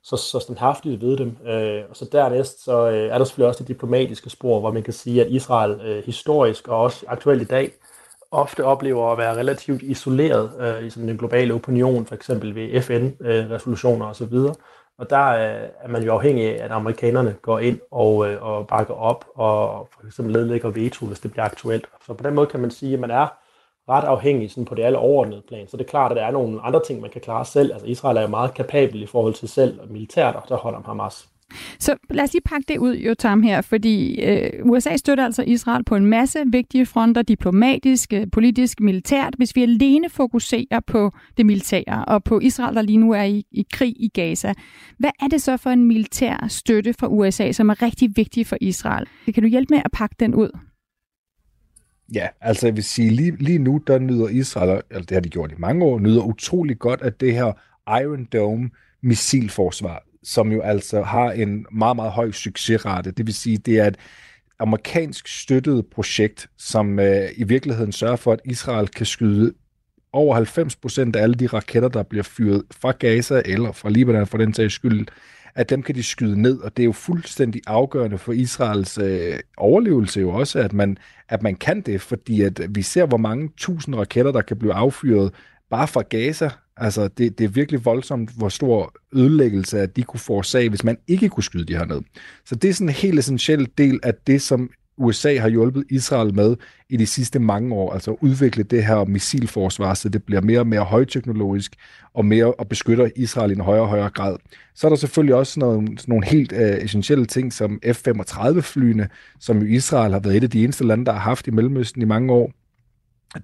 så, 0.09 0.17
så 0.17 0.39
standhaftigt 0.39 1.01
ved 1.01 1.17
dem. 1.17 1.37
Øh, 1.47 1.83
og 1.89 1.95
så 1.95 2.05
dernæst 2.11 2.63
så 2.63 2.89
øh, 2.89 3.09
er 3.09 3.17
der 3.17 3.25
selvfølgelig 3.25 3.47
også 3.47 3.59
det 3.59 3.67
diplomatiske 3.67 4.29
spor, 4.29 4.59
hvor 4.59 4.71
man 4.71 4.83
kan 4.83 4.93
sige, 4.93 5.25
at 5.25 5.31
Israel 5.31 5.81
øh, 5.81 6.03
historisk 6.03 6.67
og 6.67 6.81
også 6.81 7.05
aktuelt 7.07 7.41
i 7.41 7.45
dag 7.45 7.71
ofte 8.31 8.65
oplever 8.65 9.11
at 9.11 9.17
være 9.17 9.37
relativt 9.37 9.81
isoleret 9.81 10.51
øh, 10.59 10.87
i 10.87 10.89
sådan 10.89 11.07
den 11.07 11.17
globale 11.17 11.53
opinion, 11.53 12.05
for 12.05 12.15
eksempel 12.15 12.55
ved 12.55 12.81
FN-resolutioner 12.81 14.05
øh, 14.05 14.11
osv. 14.11 14.33
Og 14.97 15.09
der 15.09 15.27
øh, 15.27 15.69
er 15.83 15.87
man 15.87 16.03
jo 16.03 16.13
afhængig 16.13 16.45
af, 16.45 16.65
at 16.65 16.71
amerikanerne 16.71 17.35
går 17.41 17.59
ind 17.59 17.79
og, 17.91 18.29
øh, 18.29 18.43
og 18.43 18.67
bakker 18.67 18.93
op 18.93 19.25
og 19.35 19.89
for 19.93 20.07
eksempel 20.07 20.33
nedlægger 20.33 20.69
veto, 20.69 21.05
hvis 21.05 21.19
det 21.19 21.31
bliver 21.31 21.45
aktuelt. 21.45 21.85
Så 22.05 22.13
på 22.13 22.23
den 22.23 22.35
måde 22.35 22.47
kan 22.47 22.59
man 22.59 22.71
sige, 22.71 22.93
at 22.93 22.99
man 22.99 23.11
er 23.11 23.27
ret 23.89 24.03
afhængig 24.03 24.51
sådan 24.51 24.65
på 24.65 24.75
det 24.75 24.83
alle 24.83 24.97
overordnede 24.97 25.41
plan. 25.47 25.67
Så 25.67 25.77
det 25.77 25.83
er 25.83 25.89
klart, 25.89 26.11
at 26.11 26.17
der 26.17 26.23
er 26.23 26.31
nogle 26.31 26.61
andre 26.61 26.81
ting, 26.87 27.01
man 27.01 27.09
kan 27.09 27.21
klare 27.21 27.45
selv. 27.45 27.73
Altså 27.73 27.87
Israel 27.87 28.17
er 28.17 28.21
jo 28.21 28.27
meget 28.27 28.53
kapabel 28.53 29.03
i 29.03 29.05
forhold 29.05 29.33
til 29.33 29.49
selv 29.49 29.79
og 29.81 29.87
militært, 29.91 30.35
og 30.35 30.43
der 30.49 30.57
holder 30.57 30.79
Hamas. 30.85 31.27
Så 31.79 31.95
lad 32.09 32.23
os 32.23 32.33
lige 32.33 32.41
pakke 32.45 32.65
det 32.67 32.77
ud, 32.77 32.95
Jotam, 32.95 33.43
her, 33.43 33.61
fordi 33.61 34.21
øh, 34.21 34.65
USA 34.65 34.97
støtter 34.97 35.25
altså 35.25 35.43
Israel 35.43 35.83
på 35.83 35.95
en 35.95 36.05
masse 36.05 36.39
vigtige 36.45 36.85
fronter, 36.85 37.21
diplomatisk, 37.21 38.13
øh, 38.13 38.27
politisk, 38.31 38.79
militært, 38.79 39.33
hvis 39.37 39.55
vi 39.55 39.63
alene 39.63 40.09
fokuserer 40.09 40.79
på 40.87 41.11
det 41.37 41.45
militære 41.45 42.05
og 42.07 42.23
på 42.23 42.39
Israel, 42.39 42.75
der 42.75 42.81
lige 42.81 42.97
nu 42.97 43.11
er 43.11 43.23
i, 43.23 43.45
i 43.51 43.65
krig 43.73 43.93
i 43.99 44.07
Gaza. 44.07 44.53
Hvad 44.99 45.11
er 45.21 45.27
det 45.27 45.41
så 45.41 45.57
for 45.57 45.69
en 45.69 45.85
militær 45.85 46.45
støtte 46.49 46.93
fra 46.93 47.07
USA, 47.07 47.51
som 47.51 47.69
er 47.69 47.81
rigtig 47.81 48.09
vigtig 48.15 48.47
for 48.47 48.57
Israel? 48.61 49.05
Kan 49.33 49.43
du 49.43 49.49
hjælpe 49.49 49.73
med 49.73 49.81
at 49.85 49.91
pakke 49.91 50.15
den 50.19 50.35
ud? 50.35 50.49
Ja, 52.13 52.27
altså 52.41 52.67
jeg 52.67 52.75
vil 52.75 52.83
sige, 52.83 53.09
lige, 53.09 53.35
lige 53.39 53.59
nu, 53.59 53.81
der 53.87 53.99
nyder 53.99 54.27
Israel, 54.27 54.81
eller 54.89 55.05
det 55.05 55.11
har 55.11 55.21
de 55.21 55.29
gjort 55.29 55.51
i 55.51 55.55
mange 55.57 55.85
år, 55.85 55.99
nyder 55.99 56.21
utrolig 56.21 56.79
godt 56.79 57.01
af 57.01 57.13
det 57.13 57.33
her 57.33 57.53
Iron 58.01 58.25
Dome 58.25 58.69
missilforsvar, 59.01 60.03
som 60.23 60.51
jo 60.51 60.61
altså 60.61 61.01
har 61.01 61.31
en 61.31 61.65
meget, 61.71 61.95
meget 61.95 62.11
høj 62.11 62.31
succesrate. 62.31 63.11
Det 63.11 63.25
vil 63.25 63.33
sige, 63.33 63.57
det 63.57 63.79
er 63.79 63.87
et 63.87 63.97
amerikansk 64.59 65.27
støttet 65.27 65.85
projekt, 65.85 66.49
som 66.57 66.99
øh, 66.99 67.29
i 67.37 67.43
virkeligheden 67.43 67.91
sørger 67.91 68.15
for, 68.15 68.33
at 68.33 68.39
Israel 68.45 68.87
kan 68.87 69.05
skyde 69.05 69.53
over 70.13 70.35
90 70.35 70.75
procent 70.75 71.15
af 71.15 71.23
alle 71.23 71.35
de 71.35 71.47
raketter, 71.47 71.89
der 71.89 72.03
bliver 72.03 72.23
fyret 72.23 72.63
fra 72.71 72.91
Gaza 72.91 73.41
eller 73.45 73.71
fra 73.71 73.89
Libanon 73.89 74.27
for 74.27 74.37
den 74.37 74.53
sags 74.53 74.73
skyld, 74.73 75.07
at 75.57 75.69
dem 75.69 75.83
kan 75.83 75.95
de 75.95 76.03
skyde 76.03 76.41
ned, 76.41 76.59
og 76.59 76.77
det 76.77 76.83
er 76.83 76.85
jo 76.85 76.91
fuldstændig 76.91 77.61
afgørende 77.67 78.17
for 78.17 78.33
Israels 78.33 78.97
øh, 78.97 79.39
overlevelse 79.57 80.19
jo 80.19 80.29
også, 80.29 80.59
at 80.59 80.73
man, 80.73 80.97
at 81.29 81.43
man 81.43 81.55
kan 81.55 81.81
det, 81.81 82.01
fordi 82.01 82.41
at 82.41 82.61
vi 82.69 82.81
ser, 82.81 83.05
hvor 83.05 83.17
mange 83.17 83.49
tusind 83.57 83.95
raketter, 83.95 84.31
der 84.31 84.41
kan 84.41 84.57
blive 84.57 84.73
affyret 84.73 85.33
bare 85.69 85.87
fra 85.87 86.01
Gaza. 86.01 86.49
Altså, 86.77 87.07
det, 87.07 87.37
det 87.37 87.45
er 87.45 87.49
virkelig 87.49 87.85
voldsomt, 87.85 88.31
hvor 88.37 88.49
stor 88.49 88.93
ødelæggelse, 89.13 89.79
at 89.79 89.95
de 89.95 90.03
kunne 90.03 90.19
forårsage, 90.19 90.69
hvis 90.69 90.83
man 90.83 90.97
ikke 91.07 91.29
kunne 91.29 91.43
skyde 91.43 91.65
de 91.65 91.77
her 91.77 91.85
ned. 91.85 92.01
Så 92.45 92.55
det 92.55 92.69
er 92.69 92.73
sådan 92.73 92.89
en 92.89 92.95
helt 92.95 93.19
essentiel 93.19 93.69
del 93.77 93.99
af 94.03 94.13
det, 94.27 94.41
som 94.41 94.69
USA 94.97 95.37
har 95.37 95.49
hjulpet 95.49 95.83
Israel 95.89 96.35
med 96.35 96.55
i 96.89 96.97
de 96.97 97.05
sidste 97.05 97.39
mange 97.39 97.75
år, 97.75 97.93
altså 97.93 98.11
at 98.11 98.17
udvikle 98.21 98.63
det 98.63 98.85
her 98.85 99.05
missilforsvar, 99.05 99.93
så 99.93 100.09
det 100.09 100.23
bliver 100.23 100.41
mere 100.41 100.59
og 100.59 100.67
mere 100.67 100.83
højteknologisk 100.83 101.75
og 102.13 102.25
mere 102.25 102.53
og 102.53 102.67
beskytter 102.67 103.09
Israel 103.15 103.51
i 103.51 103.53
en 103.53 103.61
højere 103.61 103.83
og 103.83 103.89
højere 103.89 104.09
grad. 104.09 104.35
Så 104.75 104.87
er 104.87 104.89
der 104.89 104.95
selvfølgelig 104.95 105.35
også 105.35 105.59
nogle, 105.59 105.97
nogle 106.07 106.25
helt 106.25 106.51
uh, 106.51 106.59
essentielle 106.59 107.25
ting 107.25 107.53
som 107.53 107.79
F-35-flyene, 107.85 109.07
som 109.39 109.59
jo 109.59 109.65
Israel 109.65 110.11
har 110.11 110.19
været 110.19 110.37
et 110.37 110.43
af 110.43 110.49
de 110.49 110.63
eneste 110.63 110.83
lande, 110.83 111.05
der 111.05 111.11
har 111.11 111.19
haft 111.19 111.47
i 111.47 111.51
Mellemøsten 111.51 112.01
i 112.01 112.05
mange 112.05 112.33
år. 112.33 112.51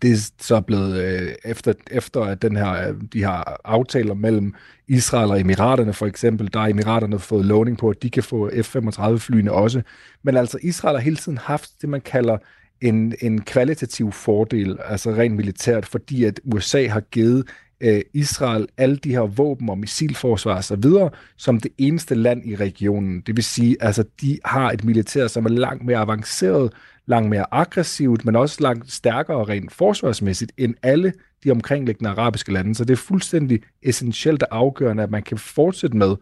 Det 0.02 0.12
er 0.12 0.32
så 0.40 0.62
blevet 0.62 1.04
øh, 1.04 1.36
efter, 1.46 1.74
efter 1.92 2.22
at 2.22 2.42
den 2.42 2.56
her, 2.56 2.90
øh, 2.90 2.96
de 3.14 3.20
her 3.20 3.68
aftaler 3.68 4.14
mellem 4.14 4.54
Israel 4.88 5.32
og 5.32 5.40
Emiraterne 5.40 5.94
for 5.94 6.06
eksempel, 6.06 6.54
der 6.54 6.60
har 6.60 6.68
Emiraterne 6.68 7.20
fået 7.20 7.46
lovning 7.46 7.78
på, 7.78 7.90
at 7.90 8.04
de 8.04 8.10
kan 8.10 8.24
få 8.24 8.50
F-35-flyene 8.50 9.52
også. 9.52 9.82
Men 10.24 10.38
altså 10.38 10.58
Israel 10.62 10.96
har 10.96 11.04
hele 11.04 11.16
tiden 11.16 11.38
haft 11.38 11.70
det, 11.82 11.90
man 11.90 12.02
kalder 12.02 12.38
en, 12.82 13.16
en 13.22 13.42
kvalitativ 13.42 14.12
fordel, 14.12 14.78
altså 14.86 15.12
rent 15.12 15.36
militært, 15.36 15.86
fordi 15.86 16.24
at 16.24 16.40
USA 16.44 16.88
har 16.88 17.00
givet 17.00 17.46
øh, 17.82 18.02
Israel 18.14 18.68
alle 18.78 18.96
de 18.96 19.12
her 19.12 19.22
våben 19.22 19.70
og 19.70 19.78
missilforsvar 19.78 20.56
og 20.56 20.64
så 20.64 20.76
videre, 20.76 21.10
som 21.38 21.60
det 21.60 21.72
eneste 21.78 22.16
land 22.16 22.46
i 22.46 22.56
regionen. 22.56 23.22
Det 23.22 23.36
vil 23.36 23.44
sige, 23.44 23.78
altså 23.80 24.04
de 24.22 24.40
har 24.46 24.72
et 24.72 24.84
militær, 24.84 25.28
som 25.28 25.46
er 25.46 25.50
langt 25.50 25.86
mere 25.86 25.98
avanceret, 25.98 26.74
langt 27.06 27.30
mere 27.30 27.46
aggressivt, 27.52 28.26
men 28.26 28.36
også 28.36 28.58
langt 28.60 28.92
stærkere 28.92 29.44
rent 29.44 29.72
forsvarsmæssigt 29.72 30.52
end 30.58 30.76
alle 30.84 31.14
de 31.44 31.52
omkringliggende 31.52 32.10
arabiske 32.10 32.54
lande. 32.54 32.76
Så 32.76 32.86
det 32.86 32.94
er 32.94 32.98
fuldstændig 32.98 33.62
essentielt 33.82 34.44
og 34.44 34.58
afgørende, 34.58 35.04
at 35.04 35.12
man 35.12 35.24
kan 35.24 35.38
fortsætte 35.38 35.98
med 35.98 36.16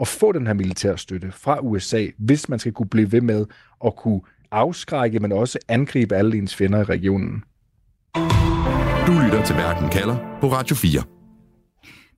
at 0.00 0.08
få 0.08 0.32
den 0.32 0.46
her 0.46 0.54
militære 0.54 0.98
støtte 0.98 1.32
fra 1.32 1.58
USA, 1.60 2.06
hvis 2.18 2.48
man 2.48 2.58
skal 2.58 2.72
kunne 2.72 2.88
blive 2.88 3.12
ved 3.12 3.20
med 3.20 3.46
at 3.84 3.96
kunne 3.96 4.20
afskrække, 4.50 5.20
men 5.20 5.32
også 5.32 5.58
angribe 5.68 6.16
alle 6.16 6.38
ens 6.38 6.56
fjender 6.56 6.80
i 6.80 6.84
regionen. 6.84 7.44
Du 9.06 9.12
lytter 9.24 9.44
til 9.44 9.56
Verden 9.56 9.88
kalder 9.88 10.38
på 10.40 10.52
Radio 10.52 10.76
4. 10.76 11.17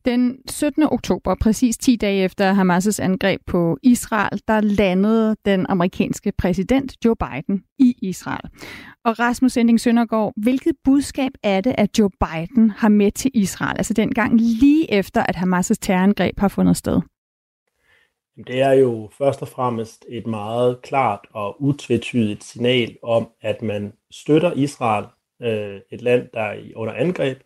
Den 0.04 0.38
17. 0.50 0.82
oktober, 0.82 1.34
præcis 1.40 1.78
10 1.78 1.96
dage 1.96 2.24
efter 2.24 2.54
Hamas' 2.54 3.02
angreb 3.02 3.40
på 3.46 3.78
Israel, 3.82 4.40
der 4.48 4.60
landede 4.60 5.36
den 5.44 5.66
amerikanske 5.68 6.32
præsident 6.38 7.04
Joe 7.04 7.16
Biden 7.16 7.64
i 7.78 7.94
Israel. 8.02 8.50
Og 9.04 9.18
Rasmus 9.18 9.52
Sending 9.52 9.80
Søndergaard, 9.80 10.32
hvilket 10.36 10.72
budskab 10.84 11.32
er 11.42 11.60
det, 11.60 11.74
at 11.78 11.98
Joe 11.98 12.10
Biden 12.10 12.70
har 12.70 12.88
med 12.88 13.10
til 13.12 13.30
Israel, 13.34 13.76
altså 13.78 13.94
dengang 13.94 14.40
lige 14.40 14.92
efter, 14.92 15.22
at 15.22 15.36
Hamas' 15.36 15.74
terrorangreb 15.80 16.38
har 16.38 16.48
fundet 16.48 16.76
sted? 16.76 17.00
Det 18.46 18.60
er 18.62 18.72
jo 18.72 19.10
først 19.18 19.42
og 19.42 19.48
fremmest 19.48 20.04
et 20.08 20.26
meget 20.26 20.82
klart 20.82 21.20
og 21.32 21.62
utvetydigt 21.62 22.44
signal 22.44 22.96
om, 23.02 23.28
at 23.40 23.62
man 23.62 23.92
støtter 24.10 24.52
Israel, 24.52 25.04
øh, 25.42 25.80
et 25.90 26.02
land, 26.02 26.28
der 26.34 26.40
er 26.40 26.56
under 26.76 26.94
angreb, 26.94 27.38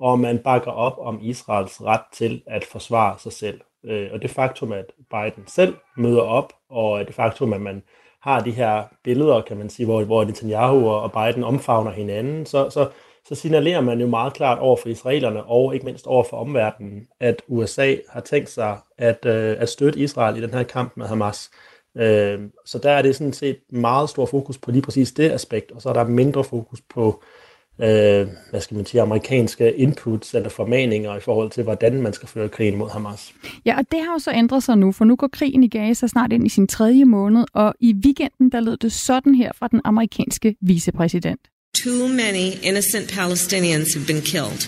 og 0.00 0.20
man 0.20 0.38
bakker 0.38 0.70
op 0.70 0.98
om 0.98 1.18
Israels 1.22 1.82
ret 1.82 2.00
til 2.12 2.42
at 2.46 2.64
forsvare 2.64 3.18
sig 3.18 3.32
selv. 3.32 3.60
Øh, 3.84 4.08
og 4.12 4.22
det 4.22 4.30
faktum, 4.30 4.72
at 4.72 4.84
Biden 5.10 5.46
selv 5.46 5.74
møder 5.96 6.22
op, 6.22 6.52
og 6.70 7.06
det 7.06 7.14
faktum, 7.14 7.52
at 7.52 7.60
man 7.60 7.82
har 8.22 8.40
de 8.40 8.50
her 8.50 8.84
billeder, 9.04 9.40
kan 9.40 9.56
man 9.56 9.70
sige, 9.70 9.86
hvor, 9.86 10.04
hvor 10.04 10.24
Netanyahu 10.24 10.88
og 10.88 11.12
Biden 11.12 11.44
omfavner 11.44 11.90
hinanden, 11.90 12.46
så, 12.46 12.70
så, 12.70 12.88
så 13.28 13.34
signalerer 13.34 13.80
man 13.80 14.00
jo 14.00 14.06
meget 14.06 14.32
klart 14.32 14.58
over 14.58 14.76
for 14.76 14.88
israelerne, 14.88 15.44
og 15.44 15.74
ikke 15.74 15.86
mindst 15.86 16.06
over 16.06 16.24
for 16.24 16.36
omverdenen, 16.36 17.08
at 17.20 17.42
USA 17.48 17.94
har 18.08 18.20
tænkt 18.20 18.50
sig 18.50 18.78
at, 18.98 19.26
øh, 19.26 19.56
at 19.58 19.68
støtte 19.68 19.98
Israel 19.98 20.36
i 20.36 20.40
den 20.40 20.54
her 20.54 20.62
kamp 20.62 20.96
med 20.96 21.06
Hamas. 21.06 21.50
Øh, 21.96 22.40
så 22.64 22.78
der 22.78 22.90
er 22.90 23.02
det 23.02 23.16
sådan 23.16 23.32
set 23.32 23.58
meget 23.70 24.10
stor 24.10 24.26
fokus 24.26 24.58
på 24.58 24.70
lige 24.70 24.82
præcis 24.82 25.12
det 25.12 25.30
aspekt, 25.30 25.72
og 25.72 25.82
så 25.82 25.88
er 25.88 25.92
der 25.92 26.04
mindre 26.04 26.44
fokus 26.44 26.80
på 26.94 27.22
øh, 27.22 27.45
hvad 27.76 28.60
skal 28.60 28.76
man 28.76 28.86
sige, 28.86 29.00
amerikanske 29.00 29.72
inputs 29.72 30.34
eller 30.34 30.48
formaninger 30.48 31.16
i 31.16 31.20
forhold 31.20 31.50
til, 31.50 31.62
hvordan 31.62 32.02
man 32.02 32.12
skal 32.12 32.28
føre 32.28 32.48
krigen 32.48 32.76
mod 32.76 32.90
Hamas. 32.90 33.32
Ja, 33.66 33.78
og 33.78 33.84
det 33.90 34.00
har 34.00 34.12
jo 34.12 34.18
så 34.18 34.32
ændret 34.32 34.62
sig 34.62 34.78
nu, 34.78 34.92
for 34.92 35.04
nu 35.04 35.16
går 35.16 35.28
krigen 35.32 35.62
i 35.62 35.68
Gaza 35.68 36.06
snart 36.06 36.32
ind 36.32 36.46
i 36.46 36.48
sin 36.48 36.66
tredje 36.66 37.04
måned, 37.04 37.44
og 37.52 37.74
i 37.80 37.94
weekenden 38.04 38.52
der 38.52 38.60
lød 38.60 38.76
det 38.76 38.92
sådan 38.92 39.34
her 39.34 39.52
fra 39.58 39.68
den 39.68 39.80
amerikanske 39.84 40.56
vicepræsident. 40.60 41.40
Too 41.84 42.08
many 42.08 42.46
innocent 42.62 43.12
Palestinians 43.12 43.94
have 43.94 44.06
been 44.06 44.22
killed. 44.22 44.62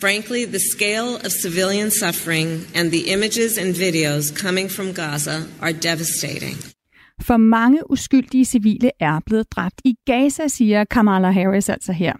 Frankly, 0.00 0.44
the 0.44 0.60
scale 0.74 1.16
of 1.24 1.30
civilian 1.44 1.90
suffering 1.90 2.48
and 2.74 2.90
the 2.90 3.12
images 3.14 3.58
and 3.58 3.74
videos 3.74 4.26
coming 4.44 4.70
from 4.70 4.92
Gaza 4.94 5.36
are 5.60 5.72
devastating. 5.72 6.73
For 7.22 7.36
mange 7.36 7.90
uskyldige 7.90 8.44
civile 8.44 8.90
er 9.00 9.20
blevet 9.26 9.52
dræbt 9.52 9.80
i 9.84 9.94
Gaza, 10.06 10.48
siger 10.48 10.84
Kamala 10.84 11.30
Harris 11.30 11.68
altså 11.68 11.92
her. 11.92 12.14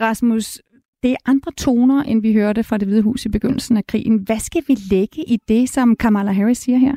Rasmus, 0.00 0.58
det 1.02 1.12
er 1.12 1.16
andre 1.24 1.52
toner, 1.52 2.02
end 2.02 2.22
vi 2.22 2.32
hørte 2.32 2.64
fra 2.64 2.78
det 2.78 2.88
hvide 2.88 3.02
hus 3.02 3.24
i 3.24 3.28
begyndelsen 3.28 3.76
af 3.76 3.86
krigen. 3.86 4.18
Hvad 4.18 4.38
skal 4.38 4.62
vi 4.68 4.76
lægge 4.90 5.24
i 5.28 5.38
det, 5.48 5.70
som 5.70 5.96
Kamala 5.96 6.32
Harris 6.32 6.58
siger 6.58 6.78
her? 6.78 6.96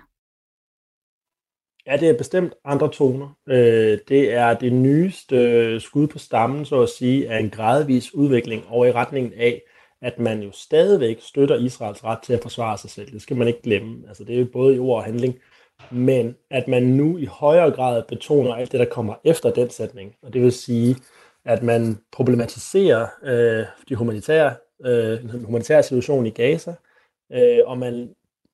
Ja, 1.88 1.98
det 1.98 2.10
er 2.10 2.18
bestemt 2.18 2.54
andre 2.66 2.92
toner. 2.92 3.38
Øh, 3.50 3.98
det 4.08 4.34
er 4.34 4.54
det 4.54 4.74
nyeste 4.74 5.36
øh, 5.36 5.82
skud 5.82 6.08
på 6.08 6.20
stammen, 6.20 6.66
så 6.66 6.82
at 6.82 6.90
sige, 6.90 7.30
af 7.30 7.40
en 7.40 7.50
gradvis 7.50 8.14
udvikling 8.14 8.68
over 8.68 8.86
i 8.86 8.92
retningen 8.92 9.34
af, 9.34 9.62
at 10.02 10.20
man 10.20 10.42
jo 10.44 10.52
stadigvæk 10.52 11.18
støtter 11.22 11.56
Israels 11.58 12.04
ret 12.04 12.20
til 12.24 12.34
at 12.34 12.42
forsvare 12.42 12.78
sig 12.78 12.90
selv. 12.90 13.12
Det 13.12 13.22
skal 13.22 13.38
man 13.38 13.48
ikke 13.48 13.62
glemme. 13.62 14.08
Altså, 14.08 14.24
det 14.24 14.36
er 14.36 14.40
jo 14.40 14.48
både 14.54 14.76
i 14.76 14.80
ord 14.80 14.98
og 14.98 15.04
handling 15.04 15.36
men 15.92 16.36
at 16.52 16.68
man 16.68 16.84
nu 16.84 17.18
i 17.18 17.26
højere 17.26 17.72
grad 17.72 18.04
betoner 18.08 18.54
alt 18.54 18.72
det, 18.72 18.80
der 18.80 18.86
kommer 18.86 19.14
efter 19.24 19.52
den 19.52 19.70
sætning. 19.70 20.16
Og 20.24 20.34
det 20.34 20.42
vil 20.42 20.52
sige, 20.52 20.96
at 21.46 21.64
man 21.64 21.98
problematiserer 22.12 23.08
øh, 23.24 23.66
de 23.90 23.96
humanitære, 23.96 24.54
øh, 24.86 25.22
den 25.22 25.46
humanitære 25.46 25.84
situation 25.84 26.26
i 26.26 26.30
Gaza, 26.30 26.74
øh, 27.34 27.60
og 27.66 27.78
man, 27.78 28.10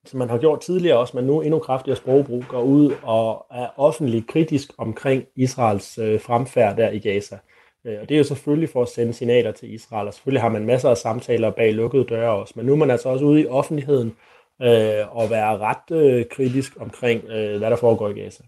som 0.06 0.20
man 0.20 0.30
har 0.30 0.38
gjort 0.38 0.62
tidligere 0.62 0.98
også, 0.98 1.18
men 1.18 1.26
nu 1.26 1.42
endnu 1.42 1.60
kraftigere 1.60 1.98
sprogbrug, 1.98 2.44
går 2.50 2.62
ud 2.62 2.94
og 3.04 3.46
er 3.52 3.80
offentligt 3.80 4.28
kritisk 4.28 4.72
omkring 4.78 5.24
Israels 5.36 5.98
øh, 5.98 6.20
fremfærd 6.20 6.78
der 6.78 6.90
i 6.90 7.00
Gaza. 7.00 7.38
Øh, 7.86 7.98
og 8.02 8.10
det 8.10 8.16
er 8.16 8.20
jo 8.20 8.24
selvfølgelig 8.24 8.70
for 8.70 8.82
at 8.82 8.90
sende 8.90 9.14
signaler 9.14 9.52
til 9.52 9.74
Israel, 9.74 10.08
og 10.08 10.14
selvfølgelig 10.14 10.42
har 10.42 10.50
man 10.50 10.66
masser 10.66 10.90
af 10.90 10.98
samtaler 10.98 11.52
bag 11.52 11.74
lukkede 11.74 12.04
døre 12.04 12.32
også, 12.32 12.54
men 12.56 12.66
nu 12.66 12.72
er 12.72 12.78
man 12.78 12.92
altså 12.92 13.10
også 13.10 13.26
ude 13.26 13.42
i 13.42 13.48
offentligheden 13.48 14.08
øh, 14.08 14.33
øh, 14.62 15.18
og 15.18 15.30
være 15.30 15.58
ret 15.58 15.92
øh, 15.92 16.26
kritisk 16.32 16.74
omkring, 16.80 17.24
øh, 17.24 17.58
hvad 17.58 17.70
der 17.70 17.76
foregår 17.76 18.10
i 18.10 18.14
Gaza. 18.14 18.44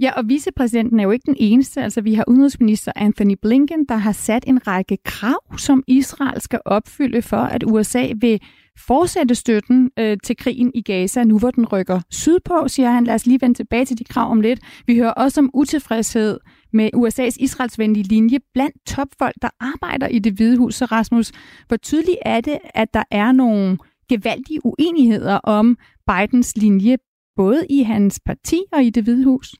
Ja, 0.00 0.12
og 0.16 0.28
vicepræsidenten 0.28 1.00
er 1.00 1.04
jo 1.04 1.10
ikke 1.10 1.26
den 1.26 1.36
eneste. 1.38 1.82
Altså, 1.82 2.00
vi 2.00 2.14
har 2.14 2.24
udenrigsminister 2.28 2.92
Anthony 2.96 3.34
Blinken, 3.42 3.84
der 3.88 3.96
har 3.96 4.12
sat 4.12 4.44
en 4.46 4.66
række 4.66 4.98
krav, 5.04 5.58
som 5.58 5.84
Israel 5.86 6.40
skal 6.40 6.60
opfylde 6.64 7.22
for, 7.22 7.36
at 7.36 7.64
USA 7.66 8.08
vil 8.20 8.40
fortsætte 8.78 9.34
støtten 9.34 9.90
øh, 9.98 10.16
til 10.24 10.36
krigen 10.36 10.70
i 10.74 10.82
Gaza, 10.82 11.24
nu 11.24 11.38
hvor 11.38 11.50
den 11.50 11.66
rykker 11.66 12.00
sydpå, 12.10 12.68
siger 12.68 12.90
han. 12.90 13.04
Lad 13.04 13.14
os 13.14 13.26
lige 13.26 13.40
vende 13.40 13.54
tilbage 13.54 13.84
til 13.84 13.98
de 13.98 14.04
krav 14.04 14.30
om 14.30 14.40
lidt. 14.40 14.60
Vi 14.86 14.96
hører 14.96 15.10
også 15.10 15.40
om 15.40 15.50
utilfredshed 15.54 16.38
med 16.72 16.90
USA's 16.96 17.36
israelsvenlige 17.40 18.08
linje 18.08 18.38
blandt 18.54 18.76
topfolk, 18.86 19.34
der 19.42 19.48
arbejder 19.60 20.08
i 20.08 20.18
det 20.18 20.32
hvide 20.32 20.56
hus. 20.56 20.74
Så 20.74 20.84
Rasmus, 20.84 21.32
hvor 21.68 21.76
tydeligt 21.76 22.18
er 22.22 22.40
det, 22.40 22.58
at 22.74 22.94
der 22.94 23.02
er 23.10 23.32
nogle 23.32 23.78
gevaldige 24.08 24.60
uenigheder 24.64 25.38
om 25.44 25.76
Bidens 26.06 26.56
linje, 26.56 26.96
både 27.36 27.66
i 27.70 27.82
hans 27.82 28.20
parti 28.26 28.62
og 28.72 28.82
i 28.82 28.90
det 28.90 29.04
hvide 29.04 29.24
hus? 29.24 29.54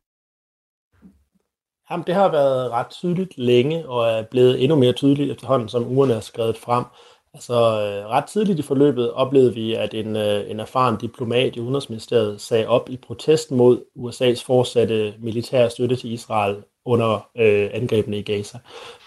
Jamen, 1.90 2.06
det 2.06 2.14
har 2.14 2.30
været 2.30 2.70
ret 2.70 2.90
tydeligt 2.90 3.38
længe, 3.38 3.88
og 3.88 4.08
er 4.08 4.22
blevet 4.30 4.62
endnu 4.62 4.76
mere 4.76 4.92
tydeligt 4.92 5.30
efterhånden, 5.30 5.68
som 5.68 5.86
ugerne 5.86 6.12
er 6.12 6.20
skrevet 6.20 6.56
frem. 6.56 6.84
Altså, 7.34 7.54
øh, 7.54 8.06
ret 8.06 8.24
tidligt 8.24 8.58
i 8.58 8.62
forløbet 8.62 9.12
oplevede 9.12 9.54
vi, 9.54 9.74
at 9.74 9.94
en, 9.94 10.16
øh, 10.16 10.50
en 10.50 10.60
erfaren 10.60 10.96
diplomat 10.96 11.56
i 11.56 11.60
Udenrigsministeriet 11.60 12.40
sagde 12.40 12.66
op 12.66 12.90
i 12.90 12.96
protest 12.96 13.50
mod 13.50 13.84
USA's 13.98 14.44
fortsatte 14.46 15.14
militære 15.18 15.70
støtte 15.70 15.96
til 15.96 16.12
Israel 16.12 16.62
under 16.86 17.28
øh, 17.36 17.70
angrebene 17.72 18.18
i 18.18 18.22
Gaza. 18.22 18.58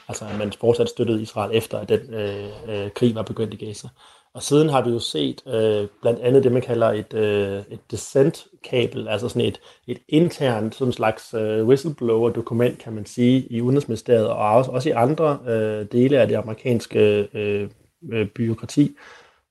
Altså, 0.08 0.26
at 0.26 0.38
man 0.40 0.54
fortsat 0.60 0.90
støttede 0.90 1.22
Israel 1.22 1.58
efter, 1.58 1.78
at 1.78 1.90
den 1.90 2.14
øh, 2.14 2.46
øh, 2.68 2.92
krig 2.92 3.16
var 3.16 3.22
begyndt 3.22 3.54
i 3.54 3.66
Gaza. 3.66 3.88
Og 4.34 4.44
siden 4.44 4.70
har 4.70 4.82
vi 4.82 4.90
jo 4.90 5.00
set 5.00 5.48
øh, 5.48 5.88
blandt 6.02 6.20
andet 6.20 6.44
det, 6.44 6.52
man 6.52 6.62
kalder 6.62 6.92
et, 6.92 7.14
øh, 7.14 7.64
et 7.72 7.80
descent-kabel, 7.92 9.08
altså 9.08 9.30
sådan 9.30 9.48
et, 9.48 9.60
et 9.88 9.98
internt 10.08 10.76
sådan 10.76 10.92
slags 10.94 11.34
øh, 11.34 11.68
whistleblower-dokument, 11.68 12.80
kan 12.80 12.94
man 12.94 13.06
sige, 13.06 13.48
i 13.50 13.62
Udenrigsministeriet 13.62 14.28
og 14.28 14.38
også, 14.38 14.72
også 14.72 14.90
i 14.90 14.92
andre 14.92 15.40
øh, 15.48 15.86
dele 15.92 16.20
af 16.20 16.28
det 16.28 16.36
amerikanske 16.36 17.28
øh, 17.34 17.70
øh, 18.12 18.28
byråkrati, 18.28 18.96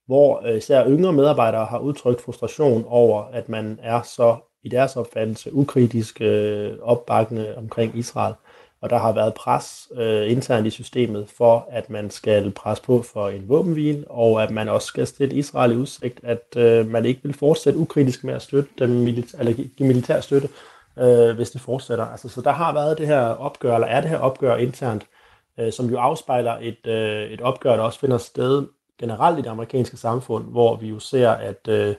hvor 0.07 0.47
øh, 0.47 0.57
især 0.57 0.89
yngre 0.89 1.13
medarbejdere 1.13 1.65
har 1.65 1.79
udtrykt 1.79 2.21
frustration 2.21 2.85
over, 2.87 3.23
at 3.23 3.49
man 3.49 3.79
er 3.83 4.03
så 4.03 4.37
i 4.69 4.71
deres 4.71 4.97
opfattelse 4.97 5.55
ukritisk 5.55 6.21
øh, 6.21 6.73
opbakkende 6.83 7.55
omkring 7.57 7.99
Israel. 7.99 8.35
Og 8.81 8.91
der 8.91 8.99
har 8.99 9.13
været 9.13 9.35
pres 9.35 9.89
øh, 9.95 10.31
internt 10.31 10.67
i 10.67 10.71
systemet 10.71 11.27
for, 11.37 11.69
at 11.71 11.91
man 11.91 12.11
skal 12.11 12.51
presse 12.51 12.83
på 12.83 13.03
for 13.03 13.29
en 13.29 13.49
våbenhvile, 13.49 14.05
og 14.11 14.43
at 14.43 14.51
man 14.51 14.69
også 14.69 14.87
skal 14.87 15.07
stille 15.07 15.35
Israel 15.35 15.73
i 15.73 15.77
udsigt, 15.77 16.21
at 16.23 16.57
øh, 16.57 16.87
man 16.87 17.05
ikke 17.05 17.21
vil 17.23 17.35
fortsætte 17.35 17.79
ukritisk 17.79 18.25
med 18.25 18.35
at 18.35 18.43
støtte 18.43 18.71
dem 18.79 19.09
milita- 19.09 19.39
eller 19.39 19.53
give 19.53 19.89
militær 19.89 20.21
støtte 20.21 20.49
øh, 20.99 21.37
hvis 21.37 21.51
det 21.51 21.61
fortsætter. 21.61 22.05
Altså, 22.05 22.29
så 22.29 22.41
der 22.41 22.53
har 22.53 22.73
været 22.73 22.99
det 22.99 23.07
her 23.07 23.21
opgør, 23.21 23.75
eller 23.75 23.89
er 23.89 24.01
det 24.01 24.11
her 24.11 24.19
opgør 24.19 24.57
internt, 24.57 25.07
øh, 25.59 25.73
som 25.73 25.87
jo 25.87 25.99
afspejler 25.99 26.59
et, 26.61 26.87
øh, 26.87 27.31
et 27.31 27.41
opgør, 27.41 27.77
der 27.77 27.83
også 27.83 28.01
finder 28.01 28.19
sted 28.19 28.67
generelt 29.01 29.39
i 29.39 29.43
det 29.43 29.49
amerikanske 29.49 29.97
samfund, 29.97 30.45
hvor 30.45 30.77
vi 30.77 30.89
jo 30.89 30.99
ser, 30.99 31.31
at 31.31 31.69
øh, 31.69 31.95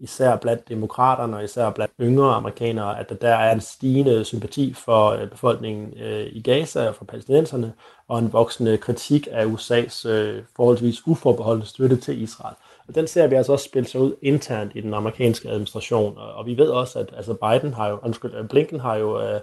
især 0.00 0.36
blandt 0.36 0.68
demokraterne 0.68 1.36
og 1.36 1.44
især 1.44 1.70
blandt 1.70 1.92
yngre 2.00 2.34
amerikanere, 2.34 3.00
at 3.00 3.08
der, 3.08 3.14
der 3.14 3.34
er 3.34 3.52
en 3.52 3.60
stigende 3.60 4.24
sympati 4.24 4.74
for 4.74 5.10
øh, 5.10 5.30
befolkningen 5.30 5.98
øh, 5.98 6.26
i 6.32 6.42
Gaza 6.42 6.88
og 6.88 6.94
for 6.94 7.04
palæstinenserne, 7.04 7.72
og 8.08 8.18
en 8.18 8.32
voksende 8.32 8.78
kritik 8.78 9.28
af 9.30 9.44
USA's 9.44 10.08
øh, 10.08 10.42
forholdsvis 10.56 11.06
uforbeholdende 11.06 11.66
støtte 11.66 11.96
til 11.96 12.22
Israel. 12.22 12.54
Og 12.88 12.94
den 12.94 13.06
ser 13.06 13.26
vi 13.26 13.34
altså 13.34 13.52
også 13.52 13.64
spille 13.64 13.88
sig 13.88 14.00
ud 14.00 14.14
internt 14.22 14.72
i 14.74 14.80
den 14.80 14.94
amerikanske 14.94 15.48
administration, 15.48 16.18
og, 16.18 16.32
og 16.32 16.46
vi 16.46 16.58
ved 16.58 16.68
også, 16.68 16.98
at 16.98 17.14
altså 17.16 17.34
Biden 17.34 17.74
har 17.74 17.88
jo, 17.88 17.98
undskyld, 18.02 18.34
øh, 18.34 18.48
Blinken 18.48 18.80
har 18.80 18.96
jo 18.96 19.20
øh, 19.22 19.40